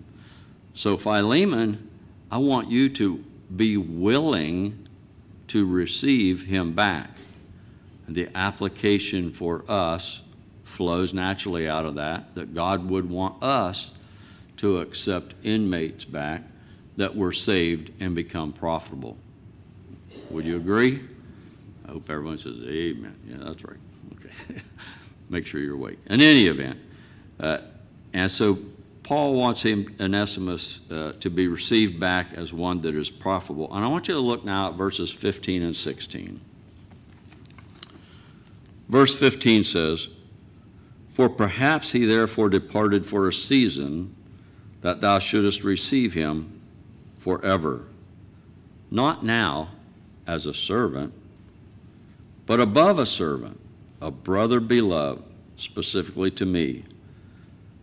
So 0.75 0.97
Philemon 0.97 1.91
I 2.33 2.39
want 2.39 2.71
you 2.71 2.89
to 2.89 3.23
be 3.55 3.77
willing 3.77 4.89
to 5.49 5.71
receive 5.71 6.45
him 6.47 6.73
back. 6.73 7.11
And 8.07 8.17
the 8.17 8.31
application 8.35 9.31
for 9.31 9.67
us 9.69 10.23
flows 10.65 11.13
naturally 11.13 11.69
out 11.69 11.85
of 11.85 11.97
that, 11.97 12.35
that 12.35 12.55
God 12.55 12.89
would 12.89 13.11
want 13.11 13.43
us 13.43 13.93
to 14.57 14.79
accept 14.79 15.35
inmates 15.43 16.07
back 16.07 16.45
that 16.97 17.15
we're 17.15 17.33
saved 17.33 17.93
and 18.01 18.15
become 18.15 18.55
profitable. 18.55 19.19
Would 20.31 20.47
you 20.47 20.57
agree? 20.57 21.01
I 21.87 21.91
hope 21.91 22.09
everyone 22.09 22.39
says 22.39 22.57
amen. 22.63 23.15
Yeah, 23.29 23.37
that's 23.41 23.63
right. 23.63 23.77
Okay. 24.15 24.63
Make 25.29 25.47
sure 25.47 25.61
you're 25.61 25.75
awake. 25.75 25.99
In 26.07 26.23
any 26.23 26.47
event, 26.47 26.79
uh, 27.39 27.59
and 28.15 28.31
so 28.31 28.59
Paul 29.13 29.35
wants 29.35 29.63
him, 29.63 29.95
Onesimus, 30.01 30.81
uh, 30.91 31.13
to 31.21 31.29
be 31.29 31.47
received 31.47 32.01
back 32.01 32.33
as 32.33 32.55
one 32.55 32.81
that 32.81 32.95
is 32.95 33.11
profitable. 33.11 33.69
And 33.71 33.85
I 33.85 33.89
want 33.89 34.09
you 34.09 34.15
to 34.15 34.21
look 34.21 34.43
now 34.43 34.71
at 34.71 34.75
verses 34.75 35.11
15 35.11 35.63
and 35.63 35.77
16. 35.77 36.41
Verse 38.89 39.15
15 39.15 39.65
says, 39.65 40.09
For 41.11 41.29
perhaps 41.29 41.93
he 41.93 42.07
therefore 42.07 42.49
departed 42.49 43.05
for 43.05 43.29
a 43.29 43.35
season, 43.35 44.17
that 44.81 45.03
thou 45.03 45.19
shouldest 45.19 45.63
receive 45.63 46.15
him 46.15 46.63
forever. 47.19 47.85
Not 48.91 49.23
now 49.23 49.73
as 50.27 50.47
a 50.47 50.55
servant, 50.55 51.13
but 52.47 52.61
above 52.61 52.99
a 52.99 53.05
servant, 53.05 53.61
a 54.01 54.11
brother 54.11 54.59
beloved, 54.59 55.23
specifically 55.57 56.31
to 56.31 56.47
me. 56.47 56.85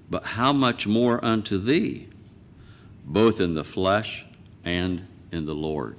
But 0.10 0.24
how 0.24 0.54
much 0.54 0.88
more 0.88 1.24
unto 1.24 1.58
thee, 1.58 2.08
both 3.06 3.40
in 3.40 3.54
the 3.54 3.64
flesh 3.64 4.26
and 4.66 5.06
in 5.32 5.46
the 5.46 5.54
Lord? 5.54 5.98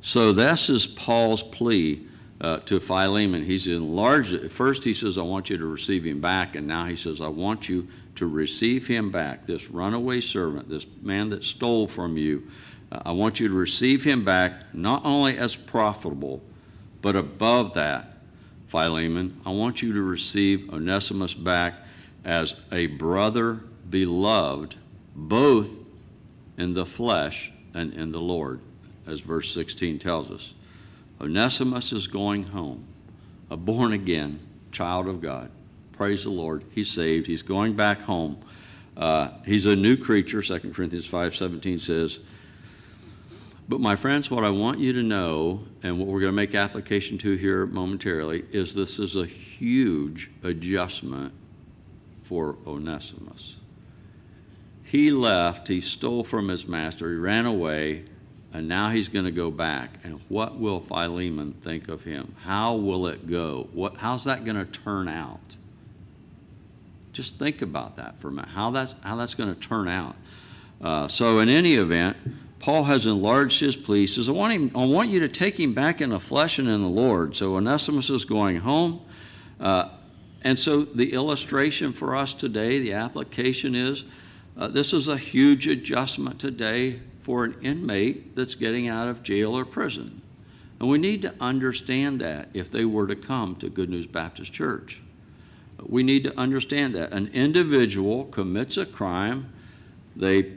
So 0.00 0.32
this 0.32 0.68
is 0.68 0.86
Paul's 0.86 1.42
plea 1.42 2.06
uh, 2.40 2.58
to 2.60 2.80
Philemon. 2.80 3.44
He's 3.44 3.66
enlarged 3.66 4.32
it. 4.32 4.52
First, 4.52 4.84
he 4.84 4.94
says, 4.94 5.18
I 5.18 5.22
want 5.22 5.50
you 5.50 5.58
to 5.58 5.66
receive 5.66 6.04
him 6.04 6.20
back. 6.20 6.54
And 6.54 6.66
now 6.66 6.84
he 6.84 6.96
says, 6.96 7.20
I 7.20 7.28
want 7.28 7.68
you 7.68 7.88
to 8.14 8.26
receive 8.26 8.86
him 8.86 9.10
back, 9.10 9.46
this 9.46 9.70
runaway 9.70 10.20
servant, 10.20 10.68
this 10.68 10.86
man 11.02 11.30
that 11.30 11.44
stole 11.44 11.86
from 11.86 12.16
you. 12.16 12.48
Uh, 12.90 13.02
I 13.06 13.12
want 13.12 13.38
you 13.38 13.48
to 13.48 13.54
receive 13.54 14.04
him 14.04 14.24
back, 14.24 14.74
not 14.74 15.04
only 15.04 15.36
as 15.36 15.56
profitable, 15.56 16.42
but 17.00 17.16
above 17.16 17.74
that, 17.74 18.14
Philemon, 18.66 19.40
I 19.46 19.50
want 19.50 19.82
you 19.82 19.92
to 19.94 20.02
receive 20.02 20.72
Onesimus 20.72 21.32
back 21.32 21.74
as 22.24 22.54
a 22.70 22.86
brother 22.86 23.60
beloved, 23.88 24.76
both 25.14 25.78
in 26.56 26.74
the 26.74 26.86
flesh 26.86 27.52
and 27.74 27.94
in 27.94 28.12
the 28.12 28.20
Lord, 28.20 28.60
as 29.06 29.20
verse 29.20 29.52
16 29.54 29.98
tells 29.98 30.30
us. 30.30 30.54
Onesimus 31.20 31.92
is 31.92 32.06
going 32.06 32.44
home, 32.44 32.84
a 33.50 33.56
born 33.56 33.92
again 33.92 34.40
child 34.70 35.08
of 35.08 35.20
God. 35.20 35.50
Praise 35.92 36.24
the 36.24 36.30
Lord. 36.30 36.64
He's 36.70 36.90
saved. 36.90 37.26
He's 37.26 37.42
going 37.42 37.74
back 37.74 38.02
home. 38.02 38.38
Uh, 38.96 39.30
he's 39.44 39.66
a 39.66 39.74
new 39.74 39.96
creature, 39.96 40.42
2 40.42 40.72
Corinthians 40.72 41.08
5.17 41.08 41.80
says. 41.80 42.20
But 43.68 43.80
my 43.80 43.96
friends, 43.96 44.30
what 44.30 44.44
I 44.44 44.50
want 44.50 44.78
you 44.78 44.92
to 44.94 45.02
know, 45.02 45.64
and 45.82 45.98
what 45.98 46.08
we're 46.08 46.20
going 46.20 46.32
to 46.32 46.36
make 46.36 46.54
application 46.54 47.18
to 47.18 47.34
here 47.34 47.66
momentarily, 47.66 48.44
is 48.50 48.74
this 48.74 48.98
is 48.98 49.14
a 49.16 49.26
huge 49.26 50.30
adjustment 50.42 51.34
for 52.28 52.58
Onesimus. 52.66 53.58
He 54.84 55.10
left, 55.10 55.68
he 55.68 55.80
stole 55.80 56.24
from 56.24 56.48
his 56.48 56.68
master, 56.68 57.10
he 57.10 57.16
ran 57.16 57.46
away, 57.46 58.04
and 58.52 58.68
now 58.68 58.90
he's 58.90 59.08
going 59.08 59.24
to 59.24 59.30
go 59.30 59.50
back. 59.50 59.98
And 60.04 60.20
what 60.28 60.58
will 60.58 60.80
Philemon 60.80 61.54
think 61.54 61.88
of 61.88 62.04
him? 62.04 62.34
How 62.44 62.74
will 62.74 63.06
it 63.06 63.26
go? 63.26 63.70
What, 63.72 63.96
how's 63.96 64.24
that 64.24 64.44
going 64.44 64.58
to 64.58 64.66
turn 64.66 65.08
out? 65.08 65.56
Just 67.14 67.38
think 67.38 67.62
about 67.62 67.96
that 67.96 68.18
for 68.18 68.28
a 68.28 68.30
minute, 68.30 68.50
how 68.50 68.70
that's, 68.72 68.94
how 69.02 69.16
that's 69.16 69.34
going 69.34 69.54
to 69.54 69.58
turn 69.58 69.88
out. 69.88 70.14
Uh, 70.82 71.08
so, 71.08 71.38
in 71.38 71.48
any 71.48 71.76
event, 71.76 72.18
Paul 72.58 72.84
has 72.84 73.06
enlarged 73.06 73.58
his 73.60 73.74
plea. 73.74 74.00
He 74.00 74.06
says, 74.06 74.28
I 74.28 74.32
want, 74.32 74.52
him, 74.52 74.70
I 74.74 74.84
want 74.84 75.08
you 75.08 75.20
to 75.20 75.28
take 75.28 75.58
him 75.58 75.72
back 75.72 76.02
in 76.02 76.10
the 76.10 76.20
flesh 76.20 76.58
and 76.58 76.68
in 76.68 76.82
the 76.82 76.88
Lord. 76.88 77.34
So, 77.34 77.56
Onesimus 77.56 78.10
is 78.10 78.26
going 78.26 78.58
home. 78.58 79.00
Uh, 79.58 79.88
and 80.42 80.58
so, 80.58 80.84
the 80.84 81.12
illustration 81.12 81.92
for 81.92 82.14
us 82.14 82.32
today, 82.32 82.78
the 82.78 82.92
application 82.92 83.74
is 83.74 84.04
uh, 84.56 84.68
this 84.68 84.92
is 84.92 85.08
a 85.08 85.16
huge 85.16 85.66
adjustment 85.66 86.38
today 86.38 87.00
for 87.20 87.44
an 87.44 87.56
inmate 87.60 88.34
that's 88.34 88.54
getting 88.54 88.88
out 88.88 89.08
of 89.08 89.22
jail 89.22 89.56
or 89.56 89.64
prison. 89.64 90.22
And 90.80 90.88
we 90.88 90.98
need 90.98 91.22
to 91.22 91.34
understand 91.40 92.20
that 92.20 92.48
if 92.54 92.70
they 92.70 92.84
were 92.84 93.06
to 93.06 93.16
come 93.16 93.56
to 93.56 93.68
Good 93.68 93.90
News 93.90 94.06
Baptist 94.06 94.52
Church. 94.52 95.02
We 95.84 96.02
need 96.02 96.24
to 96.24 96.38
understand 96.38 96.94
that. 96.94 97.12
An 97.12 97.28
individual 97.28 98.24
commits 98.24 98.76
a 98.76 98.86
crime, 98.86 99.52
they 100.16 100.54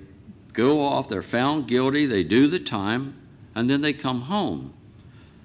go 0.53 0.81
off, 0.81 1.09
they're 1.09 1.21
found 1.21 1.67
guilty, 1.67 2.05
they 2.05 2.23
do 2.23 2.47
the 2.47 2.59
time, 2.59 3.15
and 3.55 3.69
then 3.69 3.81
they 3.81 3.93
come 3.93 4.21
home. 4.21 4.73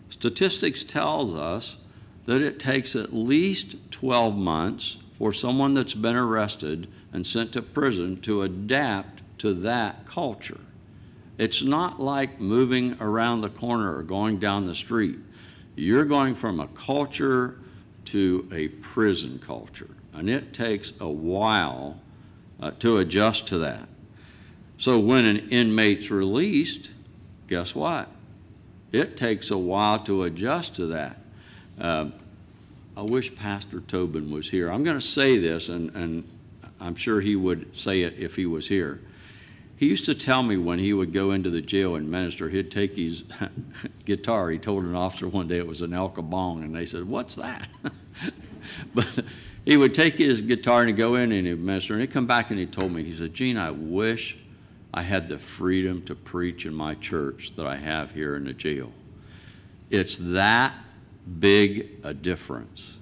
Statistics 0.08 0.84
tells 0.84 1.34
us 1.34 1.78
that 2.26 2.42
it 2.42 2.58
takes 2.58 2.94
at 2.94 3.12
least 3.12 3.76
12 3.90 4.36
months 4.36 4.98
for 5.16 5.32
someone 5.32 5.74
that's 5.74 5.94
been 5.94 6.16
arrested 6.16 6.88
and 7.12 7.26
sent 7.26 7.52
to 7.52 7.62
prison 7.62 8.20
to 8.20 8.42
adapt 8.42 9.22
to 9.38 9.54
that 9.54 10.04
culture. 10.04 10.60
It's 11.38 11.62
not 11.62 12.00
like 12.00 12.40
moving 12.40 12.96
around 13.00 13.40
the 13.40 13.48
corner 13.48 13.96
or 13.96 14.02
going 14.02 14.38
down 14.38 14.66
the 14.66 14.74
street. 14.74 15.18
You're 15.74 16.04
going 16.04 16.34
from 16.34 16.60
a 16.60 16.68
culture 16.68 17.58
to 18.06 18.48
a 18.52 18.68
prison 18.68 19.38
culture, 19.38 19.90
and 20.12 20.30
it 20.30 20.52
takes 20.52 20.92
a 21.00 21.08
while 21.08 22.00
uh, 22.60 22.70
to 22.78 22.98
adjust 22.98 23.46
to 23.48 23.58
that. 23.58 23.88
So 24.78 24.98
when 24.98 25.24
an 25.24 25.48
inmate's 25.50 26.10
released, 26.10 26.92
guess 27.48 27.74
what? 27.74 28.08
It 28.92 29.16
takes 29.16 29.50
a 29.50 29.58
while 29.58 29.98
to 30.00 30.22
adjust 30.22 30.74
to 30.76 30.86
that. 30.86 31.18
Uh, 31.80 32.06
I 32.96 33.02
wish 33.02 33.34
Pastor 33.34 33.80
Tobin 33.80 34.30
was 34.30 34.50
here. 34.50 34.70
I'm 34.70 34.82
going 34.82 34.96
to 34.96 35.04
say 35.04 35.38
this, 35.38 35.68
and, 35.68 35.94
and 35.94 36.28
I'm 36.80 36.94
sure 36.94 37.20
he 37.20 37.36
would 37.36 37.76
say 37.76 38.02
it 38.02 38.14
if 38.18 38.36
he 38.36 38.46
was 38.46 38.68
here. 38.68 39.00
He 39.76 39.86
used 39.86 40.06
to 40.06 40.14
tell 40.14 40.42
me 40.42 40.56
when 40.56 40.78
he 40.78 40.94
would 40.94 41.12
go 41.12 41.32
into 41.32 41.50
the 41.50 41.60
jail 41.60 41.96
and 41.96 42.10
minister, 42.10 42.48
he'd 42.48 42.70
take 42.70 42.96
his 42.96 43.24
guitar. 44.06 44.48
He 44.48 44.58
told 44.58 44.84
an 44.84 44.94
officer 44.94 45.28
one 45.28 45.48
day 45.48 45.58
it 45.58 45.66
was 45.66 45.82
an 45.82 45.92
El 45.92 46.08
Kabong, 46.08 46.62
and 46.62 46.74
they 46.74 46.86
said, 46.86 47.04
What's 47.04 47.34
that? 47.34 47.68
but 48.94 49.24
he 49.66 49.76
would 49.76 49.92
take 49.92 50.16
his 50.16 50.40
guitar 50.40 50.82
and 50.82 50.96
go 50.96 51.16
in 51.16 51.30
and 51.32 51.46
he'd 51.46 51.60
minister, 51.60 51.92
and 51.92 52.00
he'd 52.00 52.10
come 52.10 52.26
back 52.26 52.50
and 52.50 52.58
he 52.58 52.64
told 52.64 52.92
me, 52.92 53.02
He 53.02 53.12
said, 53.12 53.34
Gene, 53.34 53.58
I 53.58 53.70
wish 53.70 54.38
I 54.94 55.02
had 55.02 55.28
the 55.28 55.38
freedom 55.38 56.00
to 56.06 56.14
preach 56.14 56.64
in 56.64 56.72
my 56.72 56.94
church 56.94 57.52
that 57.56 57.66
I 57.66 57.76
have 57.76 58.12
here 58.12 58.34
in 58.34 58.44
the 58.44 58.54
jail. 58.54 58.92
It's 59.90 60.16
that 60.16 60.72
big 61.38 61.90
a 62.02 62.14
difference. 62.14 62.98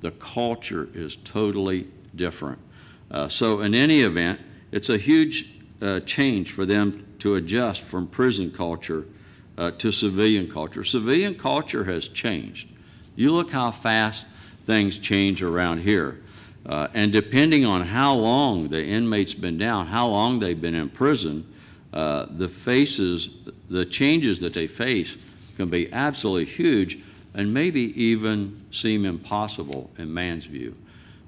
The 0.00 0.10
culture 0.12 0.88
is 0.94 1.16
totally 1.16 1.88
different. 2.14 2.58
Uh, 3.10 3.28
so, 3.28 3.60
in 3.60 3.74
any 3.74 4.00
event, 4.00 4.40
it's 4.72 4.88
a 4.88 4.96
huge 4.96 5.52
uh, 5.82 6.00
change 6.00 6.52
for 6.52 6.64
them 6.64 7.06
to 7.18 7.34
adjust 7.34 7.82
from 7.82 8.06
prison 8.06 8.50
culture 8.50 9.06
uh, 9.58 9.70
to 9.72 9.92
civilian 9.92 10.48
culture. 10.48 10.84
Civilian 10.84 11.34
culture 11.34 11.84
has 11.84 12.08
changed. 12.08 12.68
You 13.16 13.32
look 13.32 13.50
how 13.50 13.70
fast 13.70 14.26
things 14.62 14.98
change 14.98 15.42
around 15.42 15.78
here. 15.78 16.20
Uh, 16.64 16.88
and 16.94 17.12
depending 17.12 17.64
on 17.64 17.82
how 17.82 18.14
long 18.14 18.68
the 18.68 18.84
inmate's 18.84 19.34
been 19.34 19.58
down, 19.58 19.86
how 19.86 20.06
long 20.06 20.38
they've 20.38 20.60
been 20.60 20.74
in 20.74 20.88
prison, 20.88 21.46
uh, 21.92 22.26
the 22.30 22.48
faces, 22.48 23.30
the 23.68 23.84
changes 23.84 24.40
that 24.40 24.52
they 24.52 24.66
face 24.66 25.16
can 25.56 25.68
be 25.68 25.92
absolutely 25.92 26.44
huge 26.44 27.02
and 27.34 27.54
maybe 27.54 28.02
even 28.02 28.64
seem 28.70 29.04
impossible 29.04 29.90
in 29.98 30.12
man's 30.12 30.46
view. 30.46 30.76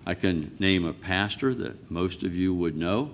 I 0.05 0.15
can 0.15 0.55
name 0.59 0.85
a 0.85 0.93
pastor 0.93 1.55
that 1.55 1.91
most 1.91 2.23
of 2.23 2.37
you 2.37 2.53
would 2.55 2.77
know 2.77 3.13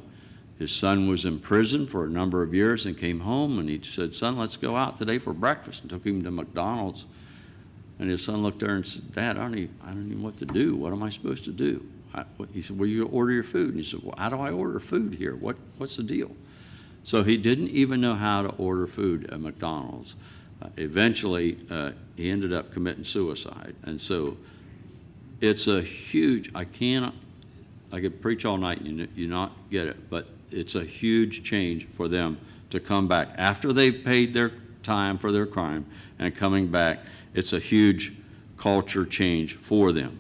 his 0.58 0.74
son 0.74 1.08
was 1.08 1.24
in 1.24 1.38
prison 1.38 1.86
for 1.86 2.04
a 2.04 2.08
number 2.08 2.42
of 2.42 2.52
years 2.52 2.84
and 2.84 2.98
came 2.98 3.20
home 3.20 3.60
and 3.60 3.68
he 3.68 3.80
said, 3.82 4.14
Son, 4.14 4.36
let's 4.36 4.56
go 4.56 4.76
out 4.76 4.96
today 4.96 5.18
for 5.18 5.32
breakfast. 5.32 5.82
And 5.82 5.90
took 5.90 6.04
him 6.04 6.22
to 6.24 6.32
McDonald's. 6.32 7.06
And 8.00 8.10
his 8.10 8.24
son 8.24 8.42
looked 8.42 8.60
there 8.60 8.74
and 8.74 8.86
said, 8.86 9.12
Dad, 9.12 9.38
I 9.38 9.42
don't, 9.42 9.54
even, 9.56 9.74
I 9.84 9.90
don't 9.90 10.06
even 10.06 10.18
know 10.18 10.24
what 10.24 10.36
to 10.38 10.46
do. 10.46 10.74
What 10.74 10.92
am 10.92 11.02
I 11.02 11.10
supposed 11.10 11.44
to 11.44 11.52
do? 11.52 11.86
I, 12.12 12.24
he 12.52 12.60
said, 12.60 12.76
Well, 12.76 12.88
you 12.88 13.06
order 13.06 13.32
your 13.32 13.44
food. 13.44 13.68
And 13.68 13.76
he 13.76 13.84
said, 13.84 14.00
Well, 14.02 14.14
how 14.18 14.28
do 14.28 14.40
I 14.40 14.50
order 14.50 14.80
food 14.80 15.14
here? 15.14 15.36
What, 15.36 15.56
what's 15.78 15.96
the 15.96 16.02
deal? 16.02 16.32
So 17.04 17.22
he 17.22 17.36
didn't 17.36 17.68
even 17.68 18.00
know 18.00 18.16
how 18.16 18.42
to 18.42 18.48
order 18.50 18.88
food 18.88 19.30
at 19.30 19.40
McDonald's. 19.40 20.16
Uh, 20.60 20.68
eventually, 20.76 21.58
uh, 21.70 21.92
he 22.16 22.30
ended 22.30 22.52
up 22.52 22.72
committing 22.72 23.04
suicide. 23.04 23.74
And 23.84 24.00
so 24.00 24.36
it's 25.40 25.68
a 25.68 25.80
huge, 25.82 26.50
I 26.54 26.64
cannot, 26.64 27.14
I 27.92 28.00
could 28.00 28.20
preach 28.20 28.44
all 28.44 28.58
night 28.58 28.80
and 28.80 28.98
you, 28.98 29.08
you 29.14 29.26
not 29.28 29.52
get 29.70 29.86
it, 29.86 30.10
but 30.10 30.28
it's 30.50 30.74
a 30.74 30.84
huge 30.84 31.42
change 31.42 31.86
for 31.86 32.08
them 32.08 32.38
to 32.70 32.80
come 32.80 33.08
back 33.08 33.28
after 33.36 33.72
they've 33.72 34.04
paid 34.04 34.34
their 34.34 34.52
time 34.82 35.18
for 35.18 35.30
their 35.30 35.46
crime 35.46 35.86
and 36.18 36.34
coming 36.34 36.68
back. 36.68 37.00
It's 37.34 37.52
a 37.52 37.58
huge 37.58 38.12
culture 38.56 39.06
change 39.06 39.54
for 39.54 39.92
them. 39.92 40.18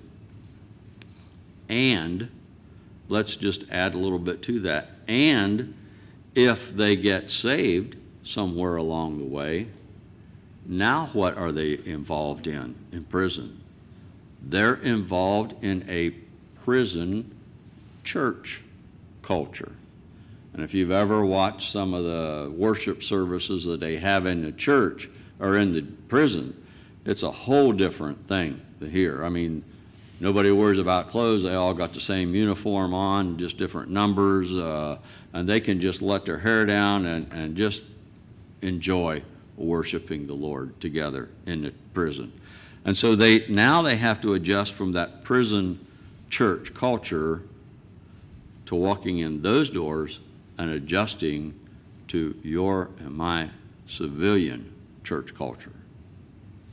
And 1.68 2.30
let's 3.08 3.36
just 3.36 3.64
add 3.70 3.94
a 3.94 3.98
little 3.98 4.18
bit 4.18 4.42
to 4.42 4.60
that. 4.60 4.90
And 5.06 5.74
if 6.34 6.74
they 6.74 6.96
get 6.96 7.30
saved 7.30 7.96
somewhere 8.22 8.76
along 8.76 9.18
the 9.18 9.24
way, 9.24 9.68
now 10.68 11.06
what 11.14 11.36
are 11.38 11.50
they 11.50 11.78
involved 11.84 12.46
in 12.46 12.74
in 12.92 13.04
prison? 13.04 13.60
They're 14.42 14.74
involved 14.74 15.64
in 15.64 15.84
a 15.88 16.10
prison 16.62 17.34
church 18.04 18.62
culture. 19.22 19.72
And 20.52 20.62
if 20.62 20.74
you've 20.74 20.90
ever 20.90 21.24
watched 21.24 21.70
some 21.70 21.94
of 21.94 22.04
the 22.04 22.52
worship 22.54 23.02
services 23.02 23.64
that 23.64 23.80
they 23.80 23.96
have 23.96 24.26
in 24.26 24.42
the 24.42 24.52
church 24.52 25.08
or 25.40 25.56
in 25.56 25.72
the 25.72 25.82
prison, 25.82 26.54
it's 27.04 27.22
a 27.22 27.30
whole 27.30 27.72
different 27.72 28.26
thing 28.26 28.60
here. 28.80 29.24
I 29.24 29.28
mean, 29.28 29.64
nobody 30.20 30.50
worries 30.50 30.78
about 30.78 31.08
clothes. 31.08 31.44
They 31.44 31.54
all 31.54 31.74
got 31.74 31.94
the 31.94 32.00
same 32.00 32.34
uniform 32.34 32.92
on, 32.92 33.38
just 33.38 33.56
different 33.56 33.90
numbers, 33.90 34.56
uh, 34.56 34.98
and 35.32 35.48
they 35.48 35.60
can 35.60 35.80
just 35.80 36.02
let 36.02 36.24
their 36.24 36.38
hair 36.38 36.66
down 36.66 37.06
and, 37.06 37.32
and 37.32 37.56
just 37.56 37.82
enjoy 38.60 39.22
worshiping 39.58 40.26
the 40.26 40.34
Lord 40.34 40.80
together 40.80 41.28
in 41.46 41.62
the 41.62 41.72
prison. 41.92 42.32
And 42.84 42.96
so 42.96 43.14
they 43.14 43.46
now 43.48 43.82
they 43.82 43.96
have 43.96 44.20
to 44.22 44.34
adjust 44.34 44.72
from 44.72 44.92
that 44.92 45.24
prison 45.24 45.84
church 46.30 46.74
culture 46.74 47.42
to 48.66 48.74
walking 48.74 49.18
in 49.18 49.40
those 49.40 49.70
doors 49.70 50.20
and 50.58 50.70
adjusting 50.70 51.58
to 52.08 52.36
your 52.42 52.90
and 52.98 53.10
my 53.14 53.50
civilian 53.86 54.72
church 55.04 55.34
culture. 55.34 55.72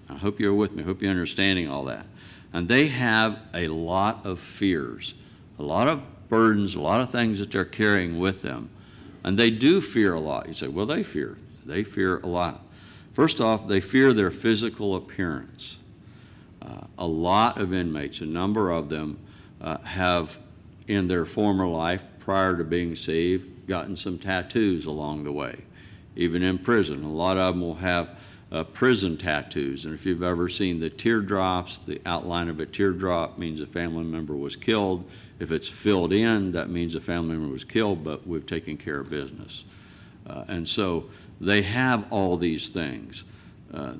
I 0.09 0.15
hope 0.15 0.39
you're 0.39 0.53
with 0.53 0.73
me. 0.73 0.83
I 0.83 0.85
hope 0.85 1.01
you're 1.01 1.11
understanding 1.11 1.69
all 1.69 1.85
that. 1.85 2.05
And 2.53 2.67
they 2.67 2.87
have 2.87 3.39
a 3.53 3.67
lot 3.67 4.25
of 4.25 4.39
fears, 4.39 5.13
a 5.59 5.63
lot 5.63 5.87
of 5.87 6.03
burdens, 6.29 6.75
a 6.75 6.81
lot 6.81 7.01
of 7.01 7.09
things 7.09 7.39
that 7.39 7.51
they're 7.51 7.65
carrying 7.65 8.19
with 8.19 8.41
them. 8.41 8.69
And 9.23 9.37
they 9.37 9.49
do 9.49 9.81
fear 9.81 10.13
a 10.13 10.19
lot. 10.19 10.47
You 10.47 10.53
say, 10.53 10.67
well, 10.67 10.85
they 10.85 11.03
fear. 11.03 11.37
They 11.65 11.83
fear 11.83 12.19
a 12.19 12.27
lot. 12.27 12.61
First 13.15 13.39
off, 13.39 13.65
they 13.65 13.79
fear 13.79 14.11
their 14.11 14.29
physical 14.29 14.93
appearance. 14.93 15.79
Uh, 16.61 16.81
a 16.97 17.07
lot 17.07 17.57
of 17.57 17.73
inmates, 17.73 18.19
a 18.19 18.25
number 18.25 18.69
of 18.71 18.89
them, 18.89 19.17
uh, 19.61 19.77
have 19.77 20.37
in 20.89 21.07
their 21.07 21.23
former 21.23 21.65
life, 21.65 22.03
prior 22.19 22.57
to 22.57 22.65
being 22.65 22.93
saved, 22.93 23.67
gotten 23.67 23.95
some 23.95 24.19
tattoos 24.19 24.85
along 24.85 25.23
the 25.23 25.31
way. 25.31 25.55
Even 26.17 26.43
in 26.43 26.57
prison, 26.57 27.05
a 27.05 27.09
lot 27.09 27.37
of 27.37 27.53
them 27.53 27.61
will 27.61 27.75
have 27.75 28.19
uh, 28.51 28.65
prison 28.65 29.15
tattoos. 29.15 29.85
And 29.85 29.93
if 29.93 30.05
you've 30.05 30.21
ever 30.21 30.49
seen 30.49 30.81
the 30.81 30.89
teardrops, 30.89 31.79
the 31.79 32.01
outline 32.05 32.49
of 32.49 32.59
a 32.59 32.65
teardrop 32.65 33.37
means 33.37 33.61
a 33.61 33.65
family 33.65 34.03
member 34.03 34.35
was 34.35 34.57
killed. 34.57 35.09
If 35.39 35.53
it's 35.53 35.69
filled 35.69 36.11
in, 36.11 36.51
that 36.51 36.69
means 36.69 36.95
a 36.95 37.01
family 37.01 37.37
member 37.37 37.53
was 37.53 37.63
killed, 37.63 38.03
but 38.03 38.27
we've 38.27 38.45
taken 38.45 38.75
care 38.75 38.99
of 38.99 39.09
business. 39.09 39.63
Uh, 40.27 40.43
and 40.47 40.67
so 40.67 41.05
they 41.39 41.61
have 41.63 42.11
all 42.11 42.37
these 42.37 42.69
things 42.69 43.23
uh, 43.73 43.93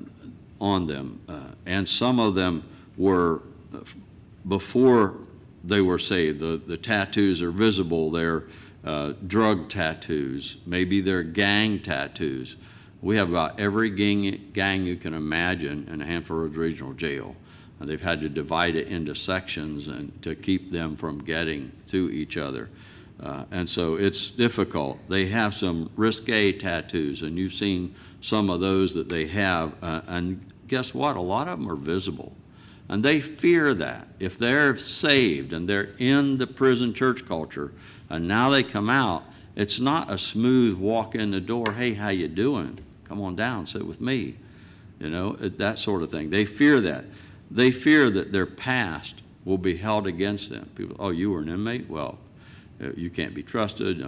on 0.60 0.86
them. 0.86 1.20
Uh, 1.28 1.48
and 1.64 1.88
some 1.88 2.18
of 2.18 2.34
them 2.34 2.64
were 2.96 3.42
uh, 3.74 3.80
before 4.48 5.18
they 5.64 5.80
were 5.80 5.98
saved. 5.98 6.40
The, 6.40 6.56
the 6.56 6.76
tattoos 6.76 7.42
are 7.42 7.50
visible. 7.50 8.10
They're 8.10 8.44
uh, 8.86 9.14
drug 9.26 9.68
tattoos, 9.68 10.58
maybe 10.64 11.00
they're 11.00 11.24
gang 11.24 11.80
tattoos. 11.80 12.56
We 13.02 13.16
have 13.16 13.28
about 13.28 13.58
every 13.58 13.90
gang, 13.90 14.50
gang 14.52 14.86
you 14.86 14.94
can 14.94 15.12
imagine 15.12 15.88
in 15.90 15.98
Hampton 16.00 16.36
Roads 16.36 16.56
Regional 16.56 16.92
Jail. 16.92 17.34
And 17.80 17.90
they've 17.90 18.00
had 18.00 18.20
to 18.22 18.28
divide 18.28 18.76
it 18.76 18.86
into 18.86 19.14
sections 19.14 19.88
and 19.88 20.22
to 20.22 20.34
keep 20.36 20.70
them 20.70 20.94
from 20.94 21.18
getting 21.18 21.72
to 21.88 22.08
each 22.10 22.36
other. 22.36 22.70
Uh, 23.22 23.44
and 23.50 23.68
so 23.68 23.96
it's 23.96 24.30
difficult. 24.30 24.98
They 25.08 25.26
have 25.26 25.54
some 25.54 25.90
risque 25.96 26.52
tattoos, 26.52 27.22
and 27.22 27.38
you've 27.38 27.54
seen 27.54 27.94
some 28.20 28.50
of 28.50 28.60
those 28.60 28.94
that 28.94 29.08
they 29.08 29.26
have. 29.26 29.72
Uh, 29.82 30.02
and 30.06 30.44
guess 30.66 30.92
what? 30.92 31.16
A 31.16 31.22
lot 31.22 31.48
of 31.48 31.58
them 31.58 31.70
are 31.70 31.76
visible. 31.76 32.34
And 32.88 33.02
they 33.02 33.20
fear 33.20 33.74
that. 33.74 34.06
If 34.20 34.38
they're 34.38 34.76
saved 34.76 35.52
and 35.52 35.68
they're 35.68 35.90
in 35.98 36.36
the 36.36 36.46
prison 36.46 36.94
church 36.94 37.26
culture, 37.26 37.72
and 38.08 38.28
now 38.28 38.50
they 38.50 38.62
come 38.62 38.88
out, 38.88 39.24
it's 39.56 39.80
not 39.80 40.10
a 40.10 40.18
smooth 40.18 40.78
walk 40.78 41.14
in 41.14 41.30
the 41.30 41.40
door, 41.40 41.72
hey, 41.76 41.94
how 41.94 42.10
you 42.10 42.28
doing? 42.28 42.78
Come 43.04 43.20
on 43.20 43.34
down, 43.34 43.66
sit 43.66 43.86
with 43.86 44.00
me. 44.00 44.36
You 45.00 45.10
know, 45.10 45.32
that 45.32 45.78
sort 45.78 46.02
of 46.02 46.10
thing. 46.10 46.30
They 46.30 46.44
fear 46.44 46.80
that. 46.80 47.04
They 47.50 47.70
fear 47.70 48.10
that 48.10 48.32
their 48.32 48.46
past 48.46 49.22
will 49.44 49.58
be 49.58 49.76
held 49.76 50.06
against 50.06 50.50
them. 50.50 50.70
People, 50.74 50.96
oh, 50.98 51.10
you 51.10 51.30
were 51.30 51.40
an 51.40 51.48
inmate? 51.48 51.88
Well, 51.88 52.18
you 52.96 53.10
can't 53.10 53.34
be 53.34 53.42
trusted, 53.42 54.02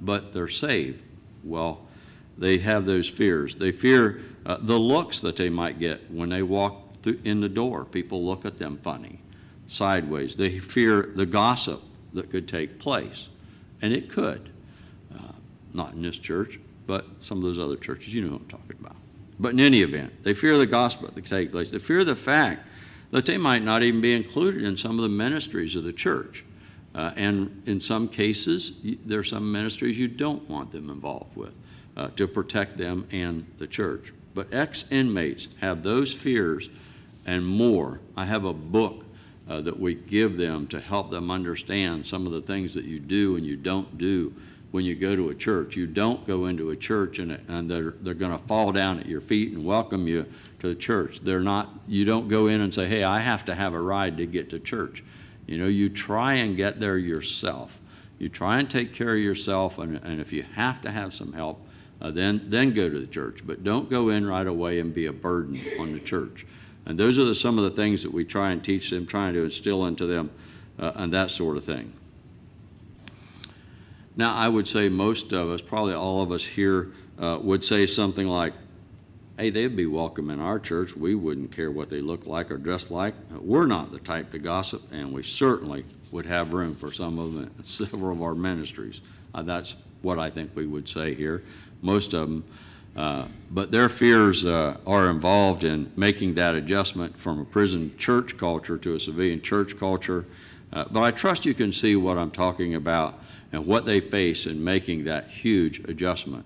but 0.00 0.32
they're 0.32 0.48
saved. 0.48 1.02
Well, 1.44 1.86
they 2.38 2.58
have 2.58 2.86
those 2.86 3.08
fears. 3.08 3.56
They 3.56 3.72
fear 3.72 4.20
uh, 4.46 4.56
the 4.60 4.78
looks 4.78 5.20
that 5.20 5.36
they 5.36 5.50
might 5.50 5.78
get 5.78 6.10
when 6.10 6.30
they 6.30 6.42
walk 6.42 7.06
in 7.24 7.40
the 7.40 7.48
door. 7.48 7.84
People 7.84 8.24
look 8.24 8.44
at 8.44 8.58
them 8.58 8.78
funny, 8.78 9.20
sideways. 9.68 10.36
They 10.36 10.58
fear 10.58 11.10
the 11.14 11.26
gossip 11.26 11.82
that 12.14 12.30
could 12.30 12.48
take 12.48 12.78
place, 12.78 13.28
and 13.82 13.92
it 13.92 14.08
could. 14.08 14.50
Uh, 15.14 15.32
not 15.74 15.92
in 15.92 16.02
this 16.02 16.18
church, 16.18 16.58
but 16.86 17.06
some 17.20 17.38
of 17.38 17.44
those 17.44 17.58
other 17.58 17.76
churches. 17.76 18.14
You 18.14 18.24
know 18.24 18.32
what 18.32 18.42
I'm 18.42 18.48
talking 18.48 18.76
about. 18.80 18.96
But 19.38 19.52
in 19.52 19.60
any 19.60 19.82
event, 19.82 20.22
they 20.22 20.34
fear 20.34 20.58
the 20.58 20.66
gospel 20.66 21.06
that 21.06 21.14
could 21.14 21.26
take 21.26 21.52
place. 21.52 21.70
They 21.70 21.78
fear 21.78 22.04
the 22.04 22.16
fact 22.16 22.66
that 23.10 23.26
they 23.26 23.38
might 23.38 23.62
not 23.62 23.82
even 23.82 24.00
be 24.00 24.14
included 24.14 24.62
in 24.62 24.76
some 24.76 24.92
of 24.92 25.02
the 25.02 25.08
ministries 25.08 25.76
of 25.76 25.84
the 25.84 25.92
church. 25.92 26.44
Uh, 26.94 27.12
and 27.16 27.62
in 27.66 27.80
some 27.80 28.08
cases, 28.08 28.72
there 29.04 29.20
are 29.20 29.24
some 29.24 29.52
ministries 29.52 29.98
you 29.98 30.08
don't 30.08 30.48
want 30.48 30.72
them 30.72 30.90
involved 30.90 31.36
with 31.36 31.52
uh, 31.96 32.08
to 32.16 32.26
protect 32.26 32.76
them 32.76 33.06
and 33.12 33.46
the 33.58 33.66
church. 33.66 34.12
But 34.34 34.52
ex 34.52 34.84
inmates 34.90 35.48
have 35.60 35.82
those 35.82 36.12
fears 36.12 36.68
and 37.26 37.46
more. 37.46 38.00
I 38.16 38.24
have 38.24 38.44
a 38.44 38.52
book 38.52 39.04
uh, 39.48 39.60
that 39.60 39.78
we 39.78 39.94
give 39.94 40.36
them 40.36 40.66
to 40.68 40.80
help 40.80 41.10
them 41.10 41.30
understand 41.30 42.06
some 42.06 42.26
of 42.26 42.32
the 42.32 42.40
things 42.40 42.74
that 42.74 42.84
you 42.84 42.98
do 42.98 43.36
and 43.36 43.44
you 43.44 43.56
don't 43.56 43.98
do 43.98 44.32
when 44.70 44.84
you 44.84 44.94
go 44.94 45.16
to 45.16 45.28
a 45.28 45.34
church. 45.34 45.76
You 45.76 45.86
don't 45.86 46.24
go 46.26 46.46
into 46.46 46.70
a 46.70 46.76
church 46.76 47.18
and, 47.18 47.32
and 47.48 47.68
they're, 47.68 47.94
they're 48.00 48.14
going 48.14 48.36
to 48.36 48.44
fall 48.46 48.70
down 48.72 49.00
at 49.00 49.06
your 49.06 49.20
feet 49.20 49.52
and 49.52 49.64
welcome 49.64 50.06
you 50.06 50.26
to 50.60 50.68
the 50.68 50.74
church. 50.74 51.20
They're 51.20 51.40
not, 51.40 51.68
you 51.88 52.04
don't 52.04 52.28
go 52.28 52.46
in 52.46 52.60
and 52.60 52.72
say, 52.72 52.86
hey, 52.86 53.02
I 53.02 53.20
have 53.20 53.44
to 53.46 53.54
have 53.54 53.74
a 53.74 53.80
ride 53.80 54.16
to 54.18 54.26
get 54.26 54.50
to 54.50 54.60
church. 54.60 55.02
You 55.50 55.58
know, 55.58 55.66
you 55.66 55.88
try 55.88 56.34
and 56.34 56.56
get 56.56 56.78
there 56.78 56.96
yourself. 56.96 57.80
You 58.20 58.28
try 58.28 58.60
and 58.60 58.70
take 58.70 58.94
care 58.94 59.16
of 59.16 59.20
yourself, 59.20 59.78
and, 59.78 59.96
and 59.96 60.20
if 60.20 60.32
you 60.32 60.44
have 60.44 60.80
to 60.82 60.92
have 60.92 61.12
some 61.12 61.32
help, 61.32 61.66
uh, 62.00 62.12
then, 62.12 62.42
then 62.46 62.72
go 62.72 62.88
to 62.88 63.00
the 63.00 63.06
church. 63.06 63.40
But 63.44 63.64
don't 63.64 63.90
go 63.90 64.10
in 64.10 64.24
right 64.24 64.46
away 64.46 64.78
and 64.78 64.94
be 64.94 65.06
a 65.06 65.12
burden 65.12 65.58
on 65.80 65.92
the 65.92 65.98
church. 65.98 66.46
And 66.86 66.96
those 66.96 67.18
are 67.18 67.24
the, 67.24 67.34
some 67.34 67.58
of 67.58 67.64
the 67.64 67.70
things 67.70 68.04
that 68.04 68.12
we 68.12 68.24
try 68.24 68.52
and 68.52 68.62
teach 68.62 68.90
them, 68.90 69.08
trying 69.08 69.34
to 69.34 69.42
instill 69.42 69.86
into 69.86 70.06
them, 70.06 70.30
uh, 70.78 70.92
and 70.94 71.12
that 71.12 71.32
sort 71.32 71.56
of 71.56 71.64
thing. 71.64 71.94
Now, 74.14 74.36
I 74.36 74.48
would 74.48 74.68
say 74.68 74.88
most 74.88 75.32
of 75.32 75.48
us, 75.48 75.60
probably 75.60 75.94
all 75.94 76.22
of 76.22 76.30
us 76.30 76.46
here, 76.46 76.92
uh, 77.18 77.40
would 77.42 77.64
say 77.64 77.86
something 77.86 78.28
like, 78.28 78.52
hey, 79.40 79.48
they'd 79.48 79.74
be 79.74 79.86
welcome 79.86 80.28
in 80.28 80.38
our 80.38 80.58
church. 80.58 80.94
We 80.94 81.14
wouldn't 81.14 81.50
care 81.50 81.70
what 81.70 81.88
they 81.88 82.02
look 82.02 82.26
like 82.26 82.50
or 82.50 82.58
dress 82.58 82.90
like. 82.90 83.14
We're 83.30 83.64
not 83.64 83.90
the 83.90 83.98
type 83.98 84.32
to 84.32 84.38
gossip, 84.38 84.82
and 84.92 85.14
we 85.14 85.22
certainly 85.22 85.86
would 86.10 86.26
have 86.26 86.52
room 86.52 86.74
for 86.74 86.92
some 86.92 87.18
of 87.18 87.32
them, 87.32 87.50
in 87.56 87.64
several 87.64 88.12
of 88.12 88.22
our 88.22 88.34
ministries. 88.34 89.00
Uh, 89.34 89.40
that's 89.40 89.76
what 90.02 90.18
I 90.18 90.28
think 90.28 90.54
we 90.54 90.66
would 90.66 90.86
say 90.86 91.14
here. 91.14 91.42
Most 91.80 92.12
of 92.12 92.28
them 92.28 92.44
uh, 92.94 93.28
but 93.50 93.70
their 93.70 93.88
fears 93.88 94.44
uh, 94.44 94.76
are 94.86 95.08
involved 95.08 95.64
in 95.64 95.90
making 95.96 96.34
that 96.34 96.54
adjustment 96.54 97.16
from 97.16 97.40
a 97.40 97.44
prison 97.44 97.94
church 97.96 98.36
culture 98.36 98.76
to 98.76 98.94
a 98.94 99.00
civilian 99.00 99.40
church 99.40 99.78
culture. 99.78 100.26
Uh, 100.72 100.84
but 100.90 101.02
I 101.02 101.12
trust 101.12 101.46
you 101.46 101.54
can 101.54 101.72
see 101.72 101.94
what 101.94 102.18
I'm 102.18 102.32
talking 102.32 102.74
about 102.74 103.18
and 103.52 103.64
what 103.64 103.86
they 103.86 104.00
face 104.00 104.44
in 104.44 104.62
making 104.62 105.04
that 105.04 105.28
huge 105.28 105.78
adjustment. 105.88 106.44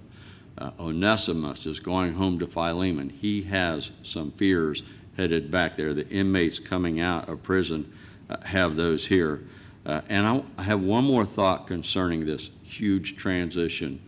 Uh, 0.57 0.71
Onesimus 0.79 1.67
is 1.67 1.81
going 1.81 2.15
home 2.15 2.39
to 2.39 2.47
Philemon. 2.47 3.11
He 3.11 3.43
has 3.43 3.91
some 4.03 4.31
fears 4.33 4.83
headed 5.17 5.51
back 5.51 5.77
there. 5.77 5.93
The 5.93 6.09
inmates 6.09 6.59
coming 6.59 7.01
out 7.01 7.29
of 7.29 7.43
prison 7.43 7.93
uh, 8.31 8.37
have 8.45 8.77
those 8.77 9.07
here. 9.07 9.43
and 9.85 10.27
I, 10.27 10.43
I, 10.57 10.63
have 10.63 10.81
one 10.81 11.05
more 11.05 11.27
thought 11.27 11.67
concerning 11.67 12.25
this 12.25 12.51
huge 12.63 13.17
transition 13.17 14.01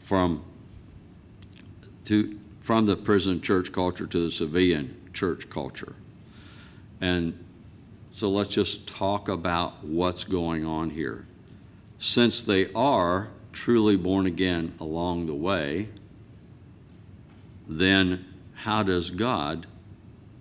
from 0.00 0.44
to, 2.04 2.38
from 2.60 2.86
the 2.86 2.96
prison 2.96 3.40
church 3.40 3.70
culture 3.70 4.06
to 4.06 4.18
the 4.24 4.30
civilian 4.30 5.00
church 5.12 5.48
culture. 5.48 5.94
And 7.00 7.44
so 8.10 8.28
let's 8.28 8.50
just 8.50 8.86
talk 8.86 9.28
about 9.28 9.84
what's 9.84 10.24
going 10.24 10.66
on 10.66 10.90
here. 10.90 11.26
Since 11.98 12.44
they 12.44 12.72
are 12.72 13.30
truly 13.52 13.96
born 13.96 14.26
again 14.26 14.74
along 14.80 15.26
the 15.26 15.34
way, 15.34 15.88
then 17.68 18.24
how 18.54 18.82
does 18.82 19.10
God, 19.10 19.66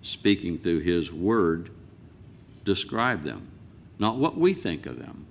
speaking 0.01 0.57
through 0.57 0.79
His 0.79 1.11
Word, 1.11 1.69
describe 2.65 3.23
them? 3.23 3.47
Not 3.97 4.17
what 4.17 4.37
we 4.37 4.53
think 4.53 4.85
of 4.85 4.99
them, 4.99 5.25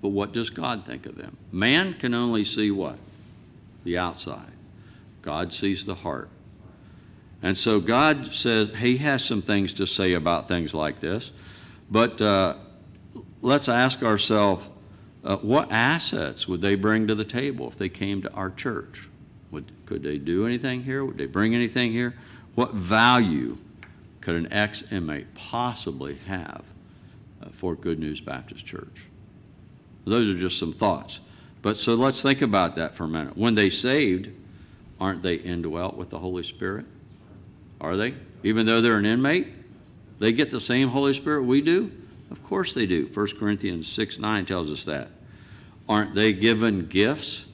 but 0.00 0.08
what 0.08 0.32
does 0.32 0.50
God 0.50 0.84
think 0.84 1.06
of 1.06 1.16
them? 1.16 1.36
Man 1.52 1.94
can 1.94 2.14
only 2.14 2.44
see 2.44 2.70
what? 2.70 2.98
the 3.84 3.98
outside. 3.98 4.52
God 5.22 5.52
sees 5.52 5.86
the 5.86 5.96
heart. 5.96 6.28
And 7.42 7.56
so 7.56 7.80
God 7.80 8.34
says 8.34 8.76
He 8.78 8.98
has 8.98 9.24
some 9.24 9.42
things 9.42 9.72
to 9.74 9.86
say 9.86 10.12
about 10.12 10.46
things 10.46 10.74
like 10.74 11.00
this. 11.00 11.32
But 11.90 12.20
uh, 12.20 12.56
let's 13.40 13.68
ask 13.68 14.02
ourselves 14.02 14.68
uh, 15.22 15.36
what 15.38 15.70
assets 15.70 16.48
would 16.48 16.60
they 16.60 16.74
bring 16.74 17.06
to 17.06 17.14
the 17.14 17.24
table 17.24 17.68
if 17.68 17.76
they 17.76 17.88
came 17.88 18.22
to 18.22 18.32
our 18.32 18.50
church? 18.50 19.08
Would, 19.50 19.72
could 19.84 20.02
they 20.02 20.18
do 20.18 20.46
anything 20.46 20.84
here? 20.84 21.04
Would 21.04 21.18
they 21.18 21.26
bring 21.26 21.54
anything 21.54 21.92
here? 21.92 22.14
What 22.54 22.74
value 22.74 23.58
could 24.20 24.34
an 24.34 24.52
ex 24.52 24.82
inmate 24.92 25.34
possibly 25.34 26.16
have 26.26 26.62
uh, 27.42 27.48
for 27.52 27.74
Good 27.74 27.98
News 27.98 28.20
Baptist 28.20 28.64
Church? 28.64 29.06
Those 30.04 30.34
are 30.34 30.38
just 30.38 30.58
some 30.58 30.72
thoughts. 30.72 31.20
But 31.62 31.76
so 31.76 31.94
let's 31.94 32.22
think 32.22 32.40
about 32.40 32.76
that 32.76 32.94
for 32.94 33.04
a 33.04 33.08
minute. 33.08 33.36
When 33.36 33.54
they 33.54 33.68
saved, 33.68 34.30
aren't 34.98 35.22
they 35.22 35.34
indwelt 35.34 35.96
with 35.96 36.10
the 36.10 36.18
Holy 36.18 36.42
Spirit? 36.42 36.86
Are 37.80 37.96
they? 37.96 38.14
Even 38.42 38.66
though 38.66 38.80
they're 38.80 38.96
an 38.96 39.06
inmate, 39.06 39.48
they 40.18 40.32
get 40.32 40.50
the 40.50 40.60
same 40.60 40.88
Holy 40.88 41.12
Spirit 41.12 41.44
we 41.44 41.60
do? 41.60 41.92
Of 42.30 42.42
course 42.44 42.74
they 42.74 42.86
do. 42.86 43.06
1 43.06 43.26
Corinthians 43.38 43.88
6 43.88 44.18
9 44.18 44.46
tells 44.46 44.70
us 44.70 44.84
that. 44.84 45.08
Aren't 45.88 46.14
they 46.14 46.32
given 46.32 46.86
gifts 46.86 47.46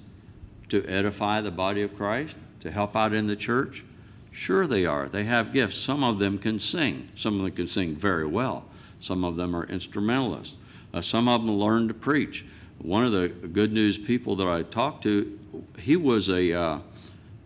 to 0.69 0.85
edify 0.85 1.41
the 1.41 1.51
body 1.51 1.83
of 1.83 1.97
Christ, 1.97 2.37
to 2.61 2.71
help 2.71 2.95
out 2.95 3.15
in 3.15 3.27
the 3.27 3.37
church? 3.37 3.85
Sure, 4.31 4.67
they 4.67 4.85
are. 4.85 5.09
They 5.09 5.25
have 5.25 5.53
gifts. 5.53 5.79
Some 5.79 6.05
of 6.05 6.19
them 6.19 6.37
can 6.37 6.61
sing. 6.61 7.09
Some 7.15 7.37
of 7.37 7.43
them 7.43 7.53
can 7.53 7.69
sing 7.69 7.97
very 7.97 8.27
well. 8.27 8.67
Some 9.01 9.25
of 9.25 9.37
them 9.37 9.57
are 9.57 9.65
instrumentalists. 9.65 10.59
Uh, 10.93 11.01
some 11.01 11.29
of 11.29 11.45
them 11.45 11.55
learn 11.55 11.89
to 11.89 11.95
preach. 11.95 12.45
One 12.79 13.03
of 13.03 13.13
the 13.13 13.29
good 13.29 13.73
news 13.73 13.97
people 13.97 14.37
that 14.37 14.47
I 14.47 14.63
talked 14.63 15.03
to, 15.05 15.39
he 15.79 15.97
was 15.97 16.29
a, 16.29 16.53
uh, 16.53 16.79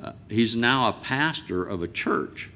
uh, 0.03 0.13
he's 0.29 0.57
now 0.57 0.89
a 0.89 0.93
pastor 0.93 1.63
of 1.63 1.83
a 1.83 1.89
church. 1.89 2.51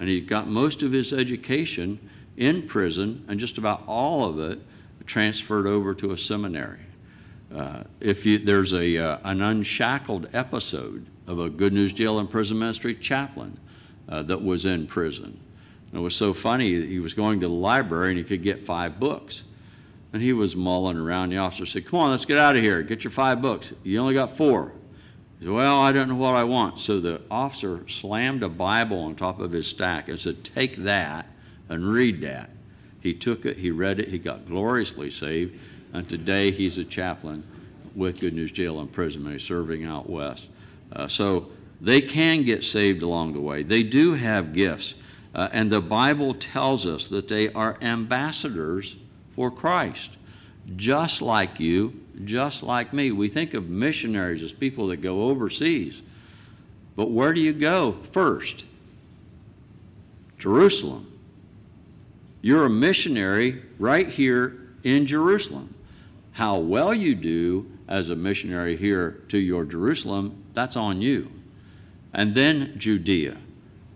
And 0.00 0.08
he 0.08 0.22
got 0.22 0.48
most 0.48 0.82
of 0.82 0.92
his 0.92 1.12
education 1.12 1.98
in 2.38 2.62
prison, 2.62 3.24
and 3.28 3.38
just 3.38 3.58
about 3.58 3.82
all 3.86 4.24
of 4.24 4.38
it 4.38 4.60
transferred 5.04 5.66
over 5.66 5.92
to 5.94 6.12
a 6.12 6.16
seminary. 6.16 6.80
Uh, 7.52 7.82
if 8.00 8.24
you, 8.24 8.38
there's 8.38 8.72
a, 8.72 8.96
uh, 8.96 9.18
an 9.24 9.42
unshackled 9.42 10.28
episode 10.32 11.06
of 11.26 11.40
a 11.40 11.50
Good 11.50 11.72
News 11.72 11.92
Jail 11.92 12.18
and 12.18 12.30
Prison 12.30 12.58
Ministry 12.58 12.94
chaplain 12.94 13.58
uh, 14.08 14.22
that 14.22 14.42
was 14.42 14.64
in 14.64 14.86
prison. 14.86 15.40
And 15.90 16.00
it 16.00 16.02
was 16.02 16.14
so 16.14 16.32
funny, 16.32 16.86
he 16.86 17.00
was 17.00 17.14
going 17.14 17.40
to 17.40 17.48
the 17.48 17.52
library 17.52 18.10
and 18.10 18.18
he 18.18 18.24
could 18.24 18.42
get 18.42 18.60
five 18.60 19.00
books. 19.00 19.44
And 20.12 20.22
he 20.22 20.32
was 20.32 20.54
mulling 20.54 20.96
around. 20.96 21.30
The 21.30 21.38
officer 21.38 21.66
said, 21.66 21.86
Come 21.86 22.00
on, 22.00 22.10
let's 22.10 22.24
get 22.24 22.38
out 22.38 22.56
of 22.56 22.62
here. 22.62 22.82
Get 22.82 23.04
your 23.04 23.10
five 23.10 23.42
books. 23.42 23.74
You 23.82 24.00
only 24.00 24.14
got 24.14 24.36
four. 24.36 24.72
He 25.38 25.44
said, 25.44 25.52
Well, 25.52 25.80
I 25.80 25.92
don't 25.92 26.08
know 26.08 26.14
what 26.14 26.34
I 26.34 26.44
want. 26.44 26.78
So 26.78 26.98
the 26.98 27.20
officer 27.30 27.86
slammed 27.88 28.42
a 28.42 28.48
Bible 28.48 29.00
on 29.00 29.16
top 29.16 29.38
of 29.38 29.52
his 29.52 29.66
stack 29.66 30.08
and 30.08 30.18
said, 30.18 30.44
Take 30.44 30.76
that 30.76 31.26
and 31.68 31.84
read 31.84 32.20
that. 32.22 32.50
He 33.00 33.14
took 33.14 33.46
it, 33.46 33.58
he 33.58 33.70
read 33.70 34.00
it, 34.00 34.08
he 34.08 34.18
got 34.18 34.46
gloriously 34.46 35.10
saved, 35.10 35.58
and 35.92 36.08
today 36.08 36.50
he's 36.50 36.78
a 36.78 36.84
chaplain 36.84 37.44
with 37.94 38.20
Good 38.20 38.34
News 38.34 38.52
Jail 38.52 38.80
and 38.80 38.92
Prison, 38.92 39.30
he's 39.30 39.42
serving 39.42 39.84
out 39.84 40.08
west. 40.08 40.48
Uh, 40.92 41.08
so 41.08 41.50
they 41.80 42.00
can 42.00 42.42
get 42.42 42.64
saved 42.64 43.02
along 43.02 43.32
the 43.32 43.40
way. 43.40 43.62
They 43.62 43.82
do 43.82 44.14
have 44.14 44.52
gifts, 44.52 44.94
uh, 45.34 45.48
and 45.52 45.70
the 45.70 45.80
Bible 45.80 46.34
tells 46.34 46.86
us 46.86 47.08
that 47.08 47.28
they 47.28 47.52
are 47.52 47.78
ambassadors 47.80 48.96
for 49.30 49.50
Christ, 49.50 50.16
just 50.76 51.22
like 51.22 51.60
you, 51.60 52.00
just 52.24 52.62
like 52.62 52.92
me. 52.92 53.12
We 53.12 53.28
think 53.28 53.54
of 53.54 53.68
missionaries 53.68 54.42
as 54.42 54.52
people 54.52 54.88
that 54.88 54.98
go 54.98 55.24
overseas, 55.24 56.02
but 56.96 57.10
where 57.10 57.32
do 57.32 57.40
you 57.40 57.52
go 57.52 57.92
first? 57.92 58.64
Jerusalem. 60.38 61.17
You're 62.40 62.66
a 62.66 62.70
missionary 62.70 63.62
right 63.78 64.08
here 64.08 64.56
in 64.82 65.06
Jerusalem. 65.06 65.74
How 66.32 66.58
well 66.58 66.94
you 66.94 67.14
do 67.14 67.70
as 67.88 68.10
a 68.10 68.16
missionary 68.16 68.76
here 68.76 69.22
to 69.28 69.38
your 69.38 69.64
Jerusalem, 69.64 70.44
that's 70.52 70.76
on 70.76 71.00
you. 71.00 71.32
And 72.12 72.34
then 72.34 72.74
Judea, 72.78 73.36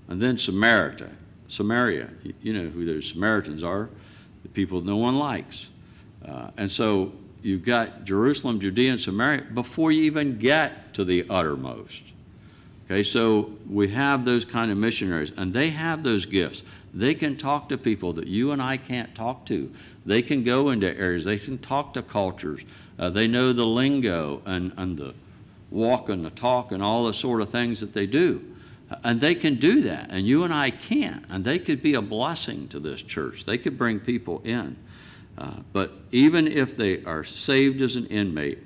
and 0.08 0.20
then 0.20 0.38
Samaria. 0.38 1.10
Samaria, 1.46 2.08
you 2.40 2.52
know 2.52 2.68
who 2.70 2.84
those 2.84 3.10
Samaritans 3.10 3.62
are, 3.62 3.90
the 4.42 4.48
people 4.48 4.80
no 4.80 4.96
one 4.96 5.18
likes. 5.18 5.70
Uh, 6.26 6.50
and 6.56 6.70
so 6.70 7.12
you've 7.42 7.64
got 7.64 8.04
Jerusalem, 8.04 8.58
Judea, 8.58 8.92
and 8.92 9.00
Samaria 9.00 9.42
before 9.52 9.92
you 9.92 10.02
even 10.04 10.38
get 10.38 10.94
to 10.94 11.04
the 11.04 11.26
uttermost. 11.28 12.02
Okay, 12.92 13.02
so 13.04 13.50
we 13.70 13.88
have 13.88 14.26
those 14.26 14.44
kind 14.44 14.70
of 14.70 14.76
missionaries, 14.76 15.32
and 15.38 15.54
they 15.54 15.70
have 15.70 16.02
those 16.02 16.26
gifts. 16.26 16.62
They 16.92 17.14
can 17.14 17.38
talk 17.38 17.70
to 17.70 17.78
people 17.78 18.12
that 18.12 18.26
you 18.26 18.52
and 18.52 18.60
I 18.60 18.76
can't 18.76 19.14
talk 19.14 19.46
to. 19.46 19.72
They 20.04 20.20
can 20.20 20.42
go 20.42 20.68
into 20.68 20.94
areas, 20.94 21.24
they 21.24 21.38
can 21.38 21.56
talk 21.56 21.94
to 21.94 22.02
cultures. 22.02 22.66
Uh, 22.98 23.08
they 23.08 23.26
know 23.26 23.54
the 23.54 23.64
lingo 23.64 24.42
and, 24.44 24.74
and 24.76 24.98
the 24.98 25.14
walk 25.70 26.10
and 26.10 26.22
the 26.22 26.28
talk 26.28 26.70
and 26.70 26.82
all 26.82 27.06
the 27.06 27.14
sort 27.14 27.40
of 27.40 27.48
things 27.48 27.80
that 27.80 27.94
they 27.94 28.04
do. 28.04 28.44
And 29.02 29.22
they 29.22 29.36
can 29.36 29.54
do 29.54 29.80
that, 29.80 30.10
and 30.10 30.26
you 30.26 30.44
and 30.44 30.52
I 30.52 30.68
can't. 30.68 31.24
And 31.30 31.44
they 31.44 31.58
could 31.58 31.80
be 31.80 31.94
a 31.94 32.02
blessing 32.02 32.68
to 32.68 32.78
this 32.78 33.00
church. 33.00 33.46
They 33.46 33.56
could 33.56 33.78
bring 33.78 34.00
people 34.00 34.42
in. 34.44 34.76
Uh, 35.38 35.60
but 35.72 35.92
even 36.10 36.46
if 36.46 36.76
they 36.76 37.02
are 37.04 37.24
saved 37.24 37.80
as 37.80 37.96
an 37.96 38.04
inmate, 38.08 38.58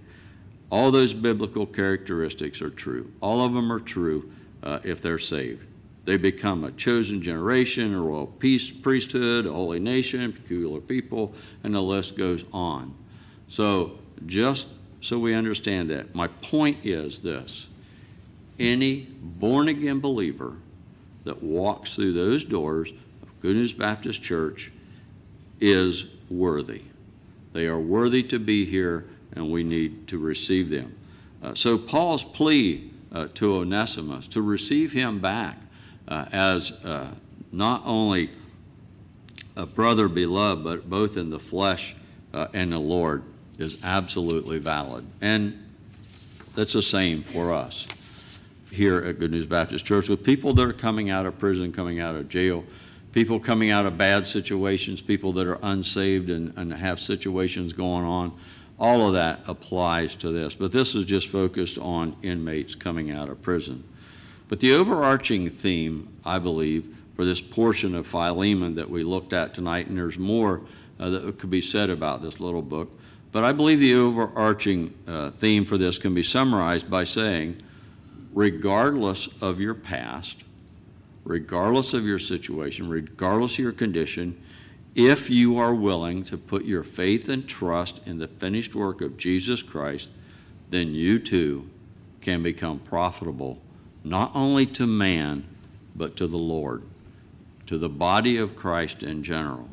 all 0.70 0.90
those 0.90 1.14
biblical 1.14 1.66
characteristics 1.66 2.61
are 2.61 2.70
true. 2.70 3.12
All 3.20 3.40
of 3.44 3.55
them 3.55 3.72
are 3.72 3.81
true 3.81 4.31
uh, 4.62 4.81
if 4.83 5.00
they're 5.00 5.18
saved. 5.18 5.64
They 6.05 6.16
become 6.16 6.64
a 6.64 6.70
chosen 6.70 7.20
generation, 7.20 7.94
a 7.94 8.00
royal 8.00 8.26
peace, 8.26 8.70
priesthood, 8.70 9.46
a 9.46 9.52
holy 9.52 9.81
nation, 9.81 10.33
peculiar 10.33 10.81
people, 10.81 11.35
and 11.64 11.74
the 11.74 11.83
list 11.83 12.16
goes 12.16 12.44
on. 12.52 12.94
So, 13.48 13.98
just 14.24 14.68
so 15.00 15.18
we 15.18 15.35
understand 15.35 15.90
that, 15.90 16.14
my 16.14 16.29
point 16.29 16.79
is 16.85 17.22
this 17.22 17.68
any 18.59 19.09
born 19.20 19.68
again 19.68 20.00
believer 20.00 20.57
that 21.24 21.42
walks 21.42 21.94
through 21.94 22.12
those 22.12 22.44
doors 22.44 22.92
of 23.22 23.40
Good 23.40 23.57
News 23.57 23.72
Baptist 23.72 24.22
Church 24.22 24.72
is 25.61 26.07
worthy. 26.31 26.83
They 27.52 27.66
are 27.66 27.81
worthy 27.81 28.22
to 28.24 28.38
be 28.38 28.64
here, 28.64 29.09
and 29.37 29.51
we 29.51 29.62
need 29.62 30.09
to 30.09 30.18
receive 30.18 30.70
them. 30.70 30.96
Uh, 31.42 31.55
so, 31.55 31.79
Paul's 31.79 32.25
plea 32.25 32.90
uh, 33.12 33.29
to 33.35 33.57
Onesimus 33.57 34.27
to 34.29 34.42
receive 34.42 34.92
him 34.92 35.20
back 35.20 35.59
uh, 36.09 36.25
as 36.33 36.72
uh, 36.72 37.09
not 37.53 37.83
only 37.85 38.31
a 39.57 39.66
brother 39.66 40.09
beloved, 40.09 40.64
but 40.64 40.90
both 40.90 41.16
in 41.16 41.31
the 41.31 41.38
flesh 41.38 41.94
uh, 42.35 42.49
and 42.53 42.72
the 42.72 42.79
Lord 42.79 43.22
is 43.59 43.83
absolutely 43.85 44.59
valid. 44.59 45.07
And 45.20 45.62
that's 46.55 46.72
the 46.72 46.83
same 46.83 47.22
for 47.22 47.53
us 47.53 47.88
here 48.70 48.99
at 48.99 49.18
Good 49.18 49.31
News 49.31 49.46
Baptist 49.46 49.87
Church 49.87 50.09
with 50.09 50.22
people 50.25 50.53
that 50.55 50.66
are 50.66 50.72
coming 50.72 51.09
out 51.09 51.25
of 51.25 51.38
prison, 51.38 51.72
coming 51.72 52.01
out 52.01 52.14
of 52.14 52.29
jail, 52.29 52.64
people 53.12 53.40
coming 53.40 53.70
out 53.70 53.87
of 53.87 53.96
bad 53.96 54.27
situations, 54.27 55.01
people 55.01 55.33
that 55.33 55.46
are 55.46 55.59
unsaved 55.62 56.29
and, 56.29 56.53
and 56.59 56.72
have 56.75 57.01
situations 57.01 57.72
going 57.72 58.05
on. 58.05 58.37
All 58.79 59.07
of 59.07 59.15
that 59.15 59.41
applies 59.47 60.15
to 60.17 60.31
this, 60.31 60.55
but 60.55 60.73
this 60.73 60.95
is 60.95 61.05
just 61.05 61.29
focused 61.29 61.79
on 61.79 62.17
inmates 62.23 62.75
coming 62.75 63.11
out 63.11 63.29
of 63.29 63.41
prison. 63.41 63.85
But 64.49 64.61
the 64.61 64.75
overarching 64.75 65.49
theme, 65.51 66.09
I 66.25 66.39
believe, 66.39 66.95
for 67.15 67.25
this 67.25 67.41
portion 67.41 67.95
of 67.95 68.07
Philemon 68.07 68.75
that 68.75 68.91
we 68.91 69.03
looked 69.03 69.33
at 69.33 69.55
tonight, 69.55 69.87
and 69.87 69.97
there's 69.97 70.19
more 70.19 70.61
uh, 71.01 71.11
that 71.11 71.39
could 71.39 71.51
be 71.51 71.62
said 71.62 71.89
about 71.89 72.23
this 72.23 72.39
little 72.39 72.62
book, 72.62 72.93
but 73.33 73.45
I 73.45 73.53
believe 73.53 73.81
the 73.81 73.95
overarching 73.95 74.95
uh, 75.07 75.31
theme 75.31 75.65
for 75.65 75.79
this 75.79 75.99
can 75.99 76.15
be 76.15 76.23
summarized 76.23 76.91
by 76.91 77.05
saying, 77.05 77.61
regardless 78.33 79.29
of 79.41 79.61
your 79.61 79.75
past, 79.75 80.45
regardless 81.25 81.93
of 81.93 82.05
your 82.05 82.19
situation, 82.19 82.89
regardless 82.89 83.55
of 83.55 83.59
your 83.59 83.73
condition, 83.73 84.41
if 84.97 85.29
you 85.29 85.59
are 85.59 85.75
willing 85.75 86.25
to 86.25 86.39
put 86.39 86.65
your 86.65 86.83
faith 86.83 87.29
and 87.29 87.47
trust 87.47 88.01
in 88.07 88.19
the 88.19 88.27
finished 88.27 88.75
work 88.75 89.03
of 89.03 89.19
Jesus 89.19 89.63
Christ, 89.63 90.09
then 90.71 90.95
you 90.95 91.19
too 91.19 91.69
can 92.23 92.43
become 92.43 92.79
profitable 92.79 93.61
not 94.03 94.31
only 94.35 94.65
to 94.65 94.87
man, 94.87 95.45
but 95.95 96.17
to 96.17 96.27
the 96.27 96.39
Lord, 96.39 96.83
to 97.67 97.77
the 97.77 97.89
body 97.89 98.39
of 98.39 98.57
Christ 98.57 99.03
in 99.03 99.23
general. 99.23 99.69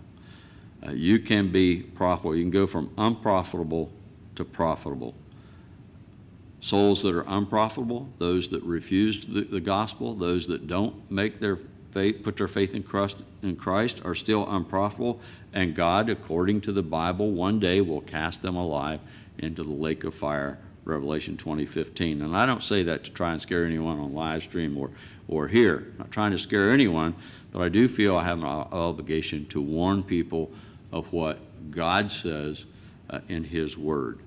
Uh, 0.85 0.91
you 0.91 1.19
can 1.19 1.51
be 1.51 1.81
profitable. 1.81 2.35
You 2.35 2.43
can 2.43 2.51
go 2.51 2.67
from 2.67 2.91
unprofitable 2.97 3.91
to 4.35 4.43
profitable. 4.43 5.13
Souls 6.59 7.03
that 7.03 7.15
are 7.15 7.25
unprofitable, 7.27 8.09
those 8.17 8.49
that 8.49 8.63
refuse 8.63 9.25
the, 9.25 9.41
the 9.41 9.61
gospel, 9.61 10.15
those 10.15 10.47
that 10.47 10.67
don't 10.67 11.09
make 11.11 11.39
their 11.39 11.59
faith, 11.93 12.23
put 12.23 12.37
their 12.37 12.47
faith 12.47 12.73
in 12.73 12.83
Christ, 12.83 13.17
in 13.41 13.55
Christ, 13.55 14.01
are 14.03 14.15
still 14.15 14.49
unprofitable. 14.49 15.21
And 15.53 15.75
God, 15.75 16.09
according 16.09 16.61
to 16.61 16.71
the 16.71 16.81
Bible, 16.81 17.31
one 17.31 17.59
day 17.59 17.79
will 17.81 18.01
cast 18.01 18.41
them 18.41 18.55
alive 18.55 18.99
into 19.37 19.63
the 19.63 19.71
lake 19.71 20.03
of 20.03 20.15
fire 20.15 20.59
Revelation 20.85 21.37
20:15. 21.37 22.21
And 22.21 22.35
I 22.35 22.45
don't 22.45 22.63
say 22.63 22.83
that 22.83 23.03
to 23.05 23.11
try 23.11 23.31
and 23.31 23.41
scare 23.41 23.63
anyone 23.63 23.99
on 23.99 24.13
live 24.13 24.43
stream 24.43 24.77
or, 24.77 24.89
or 25.27 25.47
here. 25.47 25.87
I'm 25.93 25.97
not 25.99 26.11
trying 26.11 26.31
to 26.31 26.37
scare 26.37 26.71
anyone, 26.71 27.15
but 27.51 27.61
I 27.61 27.69
do 27.69 27.87
feel 27.87 28.17
I 28.17 28.23
have 28.23 28.39
an 28.39 28.45
obligation 28.45 29.45
to 29.47 29.61
warn 29.61 30.03
people 30.03 30.51
of 30.91 31.13
what 31.13 31.39
God 31.71 32.11
says 32.11 32.65
uh, 33.09 33.19
in 33.29 33.45
His 33.45 33.77
Word. 33.77 34.19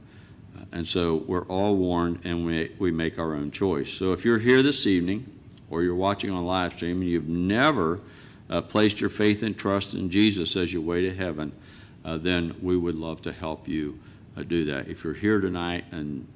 Uh, 0.57 0.65
and 0.73 0.87
so 0.87 1.17
we're 1.27 1.45
all 1.47 1.77
warned 1.77 2.21
and 2.25 2.47
we, 2.47 2.73
we 2.79 2.91
make 2.91 3.19
our 3.19 3.35
own 3.35 3.51
choice. 3.51 3.93
So 3.93 4.13
if 4.15 4.25
you're 4.25 4.39
here 4.39 4.63
this 4.63 4.87
evening 4.87 5.36
or 5.71 5.83
you're 5.83 5.95
watching 5.95 6.31
on 6.31 6.45
live 6.45 6.73
stream 6.73 7.01
and 7.01 7.11
you've 7.11 7.29
never 7.29 8.01
uh, 8.49 8.61
placed 8.61 9.01
your 9.01 9.11
faith 9.11 9.43
and 9.43 9.57
trust 9.57 9.95
in 9.95 10.11
Jesus 10.11 10.57
as 10.57 10.73
your 10.73 10.83
way 10.83 11.03
to 11.03 11.15
heaven, 11.15 11.53
uh, 12.05 12.17
then 12.17 12.55
we 12.63 12.77
would 12.77 12.95
love 12.95 13.21
to 13.23 13.33
help 13.33 13.67
you 13.67 13.99
uh, 14.37 14.43
do 14.43 14.65
that. 14.67 14.89
If 14.89 15.05
you're 15.05 15.15
here 15.15 15.41
tonight 15.41 15.85
and 15.91 16.27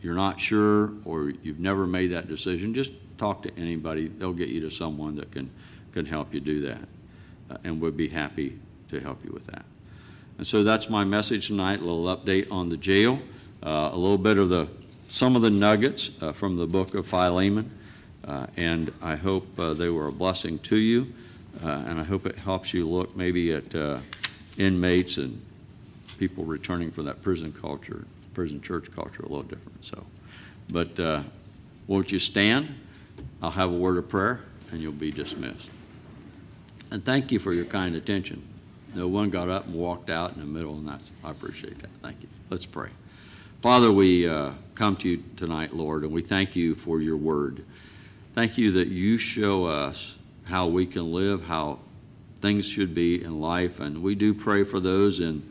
you're 0.00 0.14
not 0.14 0.38
sure 0.38 0.92
or 1.04 1.32
you've 1.42 1.58
never 1.58 1.86
made 1.86 2.08
that 2.08 2.28
decision, 2.28 2.74
just 2.74 2.92
talk 3.18 3.42
to 3.42 3.50
anybody. 3.58 4.08
They'll 4.08 4.32
get 4.32 4.48
you 4.48 4.60
to 4.60 4.70
someone 4.70 5.16
that 5.16 5.30
can, 5.32 5.50
can 5.92 6.06
help 6.06 6.32
you 6.32 6.40
do 6.40 6.62
that. 6.62 6.88
Uh, 7.50 7.56
and 7.64 7.80
we'd 7.80 7.96
be 7.96 8.08
happy 8.08 8.58
to 8.88 9.00
help 9.00 9.24
you 9.24 9.30
with 9.32 9.46
that. 9.46 9.64
And 10.38 10.46
so 10.46 10.62
that's 10.62 10.88
my 10.88 11.04
message 11.04 11.48
tonight, 11.48 11.80
a 11.80 11.84
little 11.84 12.16
update 12.16 12.50
on 12.50 12.70
the 12.70 12.76
jail, 12.76 13.20
uh, 13.62 13.90
a 13.92 13.96
little 13.96 14.16
bit 14.18 14.38
of 14.38 14.48
the 14.48 14.68
some 15.06 15.34
of 15.34 15.42
the 15.42 15.50
nuggets 15.50 16.12
uh, 16.20 16.30
from 16.30 16.56
the 16.56 16.66
book 16.66 16.94
of 16.94 17.04
Philemon. 17.04 17.70
Uh, 18.26 18.46
and 18.56 18.92
I 19.02 19.16
hope 19.16 19.58
uh, 19.58 19.74
they 19.74 19.88
were 19.88 20.08
a 20.08 20.12
blessing 20.12 20.58
to 20.60 20.76
you. 20.76 21.12
Uh, 21.64 21.84
and 21.86 22.00
I 22.00 22.04
hope 22.04 22.26
it 22.26 22.36
helps 22.36 22.72
you 22.72 22.88
look 22.88 23.16
maybe 23.16 23.52
at 23.52 23.74
inmates 24.56 25.16
and 25.16 25.40
people 26.18 26.44
returning 26.44 26.90
from 26.90 27.06
that 27.06 27.22
prison 27.22 27.52
culture 27.52 28.04
prison 28.34 28.60
church 28.60 28.90
culture 28.92 29.22
a 29.22 29.28
little 29.28 29.42
different. 29.42 29.84
So, 29.84 30.06
but 30.70 31.24
won't 31.86 32.12
you 32.12 32.18
stand? 32.18 32.68
I'll 33.42 33.50
have 33.50 33.70
a 33.70 33.76
word 33.76 33.96
of 33.96 34.08
prayer, 34.08 34.42
and 34.70 34.80
you'll 34.80 34.92
be 34.92 35.10
dismissed. 35.10 35.70
And 36.90 37.04
thank 37.04 37.32
you 37.32 37.38
for 37.38 37.52
your 37.52 37.64
kind 37.64 37.96
attention. 37.96 38.42
No 38.94 39.08
one 39.08 39.30
got 39.30 39.48
up 39.48 39.66
and 39.66 39.74
walked 39.74 40.10
out 40.10 40.34
in 40.34 40.40
the 40.40 40.46
middle, 40.46 40.74
and 40.74 40.86
that's 40.86 41.10
I 41.24 41.30
appreciate 41.30 41.78
that. 41.80 41.90
Thank 42.02 42.22
you. 42.22 42.28
Let's 42.48 42.66
pray. 42.66 42.90
Father, 43.60 43.92
we 43.92 44.28
uh, 44.28 44.52
come 44.74 44.96
to 44.96 45.08
you 45.08 45.22
tonight, 45.36 45.74
Lord, 45.74 46.02
and 46.02 46.12
we 46.12 46.22
thank 46.22 46.56
you 46.56 46.74
for 46.74 47.00
your 47.00 47.16
word. 47.16 47.64
Thank 48.40 48.56
you 48.56 48.72
that 48.72 48.88
you 48.88 49.18
show 49.18 49.66
us 49.66 50.16
how 50.44 50.66
we 50.66 50.86
can 50.86 51.12
live, 51.12 51.44
how 51.44 51.78
things 52.38 52.66
should 52.66 52.94
be 52.94 53.22
in 53.22 53.38
life, 53.38 53.80
and 53.80 54.02
we 54.02 54.14
do 54.14 54.32
pray 54.32 54.64
for 54.64 54.80
those 54.80 55.20
in 55.20 55.42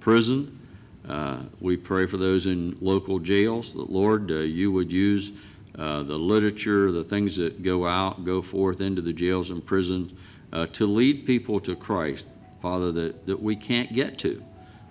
prison 0.00 0.58
uh, 1.06 1.42
we 1.60 1.76
pray 1.76 2.06
for 2.06 2.16
those 2.16 2.46
in 2.46 2.74
local 2.80 3.18
jails 3.18 3.74
that, 3.74 3.90
Lord, 3.90 4.30
uh, 4.30 4.36
you 4.36 4.72
would 4.72 4.90
use 4.90 5.44
uh, 5.78 6.02
the 6.04 6.16
literature, 6.16 6.90
the 6.90 7.04
things 7.04 7.36
that 7.36 7.62
go 7.62 7.86
out, 7.86 8.24
go 8.24 8.40
forth 8.40 8.80
into 8.80 9.02
the 9.02 9.12
jails 9.12 9.50
and 9.50 9.62
prisons 9.62 10.18
uh, 10.50 10.64
to 10.68 10.86
lead 10.86 11.26
people 11.26 11.60
to 11.60 11.76
Christ, 11.76 12.24
Father, 12.62 12.90
that, 12.92 13.26
that 13.26 13.42
we 13.42 13.56
can't 13.56 13.92
get 13.92 14.16
to. 14.20 14.42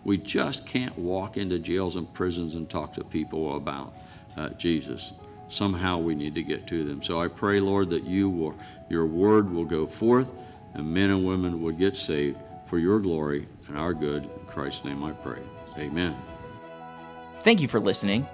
We 0.04 0.20
just 0.20 0.68
can't 0.68 0.96
walk 0.96 1.38
into 1.38 1.58
jails 1.58 1.96
and 1.96 2.14
prisons 2.14 2.54
and 2.54 2.70
talk 2.70 2.94
to 2.94 3.04
people 3.04 3.58
about 3.58 3.96
uh, 4.38 4.50
Jesus. 4.50 5.12
Somehow 5.50 6.00
we 6.00 6.16
need 6.16 6.36
to 6.36 6.44
get 6.44 6.68
to 6.68 6.84
them. 6.84 7.02
So 7.02 7.22
I 7.22 7.28
pray, 7.28 7.60
Lord, 7.60 7.90
that 7.92 8.04
you 8.04 8.30
will, 8.30 8.56
your 8.90 9.06
word 9.06 9.52
will 9.52 9.66
go 9.66 9.88
forth 9.88 10.32
and 10.74 10.94
men 10.94 11.10
and 11.10 11.26
women 11.26 11.62
will 11.62 11.72
get 11.72 11.96
saved 11.96 12.38
for 12.66 12.78
your 12.78 13.00
glory 13.00 13.48
and 13.68 13.78
our 13.78 13.94
good. 13.94 14.24
In 14.24 14.46
Christ's 14.46 14.86
name 14.86 15.04
I 15.04 15.12
pray. 15.12 15.42
Amen. 15.78 16.16
Thank 17.44 17.62
you 17.62 17.68
for 17.68 17.80
listening. 17.80 18.28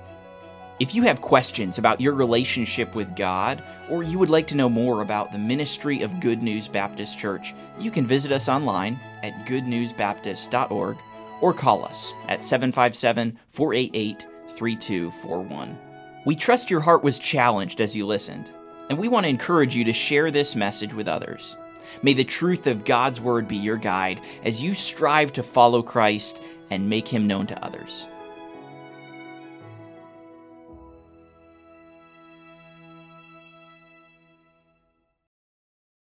If 0.80 0.96
you 0.96 1.04
have 1.04 1.22
questions 1.22 1.78
about 1.78 2.02
your 2.02 2.14
relationship 2.14 2.96
with 2.96 3.16
God, 3.16 3.64
or 3.90 4.02
you 4.02 4.18
would 4.18 4.30
like 4.30 4.48
to 4.48 4.58
know 4.58 4.70
more 4.70 5.02
about 5.02 5.32
the 5.32 5.38
ministry 5.38 6.02
of 6.02 6.20
Good 6.20 6.42
News 6.42 6.68
Baptist 6.68 7.20
Church, 7.20 7.54
you 7.80 7.92
can 7.92 8.08
visit 8.08 8.32
us 8.32 8.50
online 8.50 9.00
at 9.22 9.46
goodnewsbaptist.org 9.46 10.98
or 11.42 11.54
call 11.54 11.86
us 11.86 12.12
at 12.28 12.42
757 12.42 13.38
488 13.50 14.26
3241. 14.48 15.78
We 16.26 16.36
trust 16.36 16.72
your 16.72 16.80
heart 16.80 17.04
was 17.04 17.20
challenged 17.20 17.82
as 17.82 17.96
you 17.96 18.06
listened, 18.06 18.50
and 18.90 18.98
we 18.98 19.10
want 19.10 19.26
to 19.26 19.30
encourage 19.30 19.76
you 19.76 19.84
to 19.84 19.94
share 19.94 20.32
this 20.32 20.56
message 20.56 20.94
with 20.94 21.10
others. 21.10 21.58
May 22.02 22.14
the 22.14 22.24
truth 22.24 22.66
of 22.66 22.86
God's 22.86 23.20
Word 23.20 23.46
be 23.48 23.58
your 23.58 23.78
guide 23.78 24.22
as 24.46 24.62
you 24.62 24.74
strive 24.74 25.34
to 25.34 25.44
follow 25.44 25.82
Christ 25.82 26.42
and 26.70 26.90
make 26.90 27.08
him 27.08 27.28
known 27.28 27.46
to 27.48 27.66
others. 27.66 28.08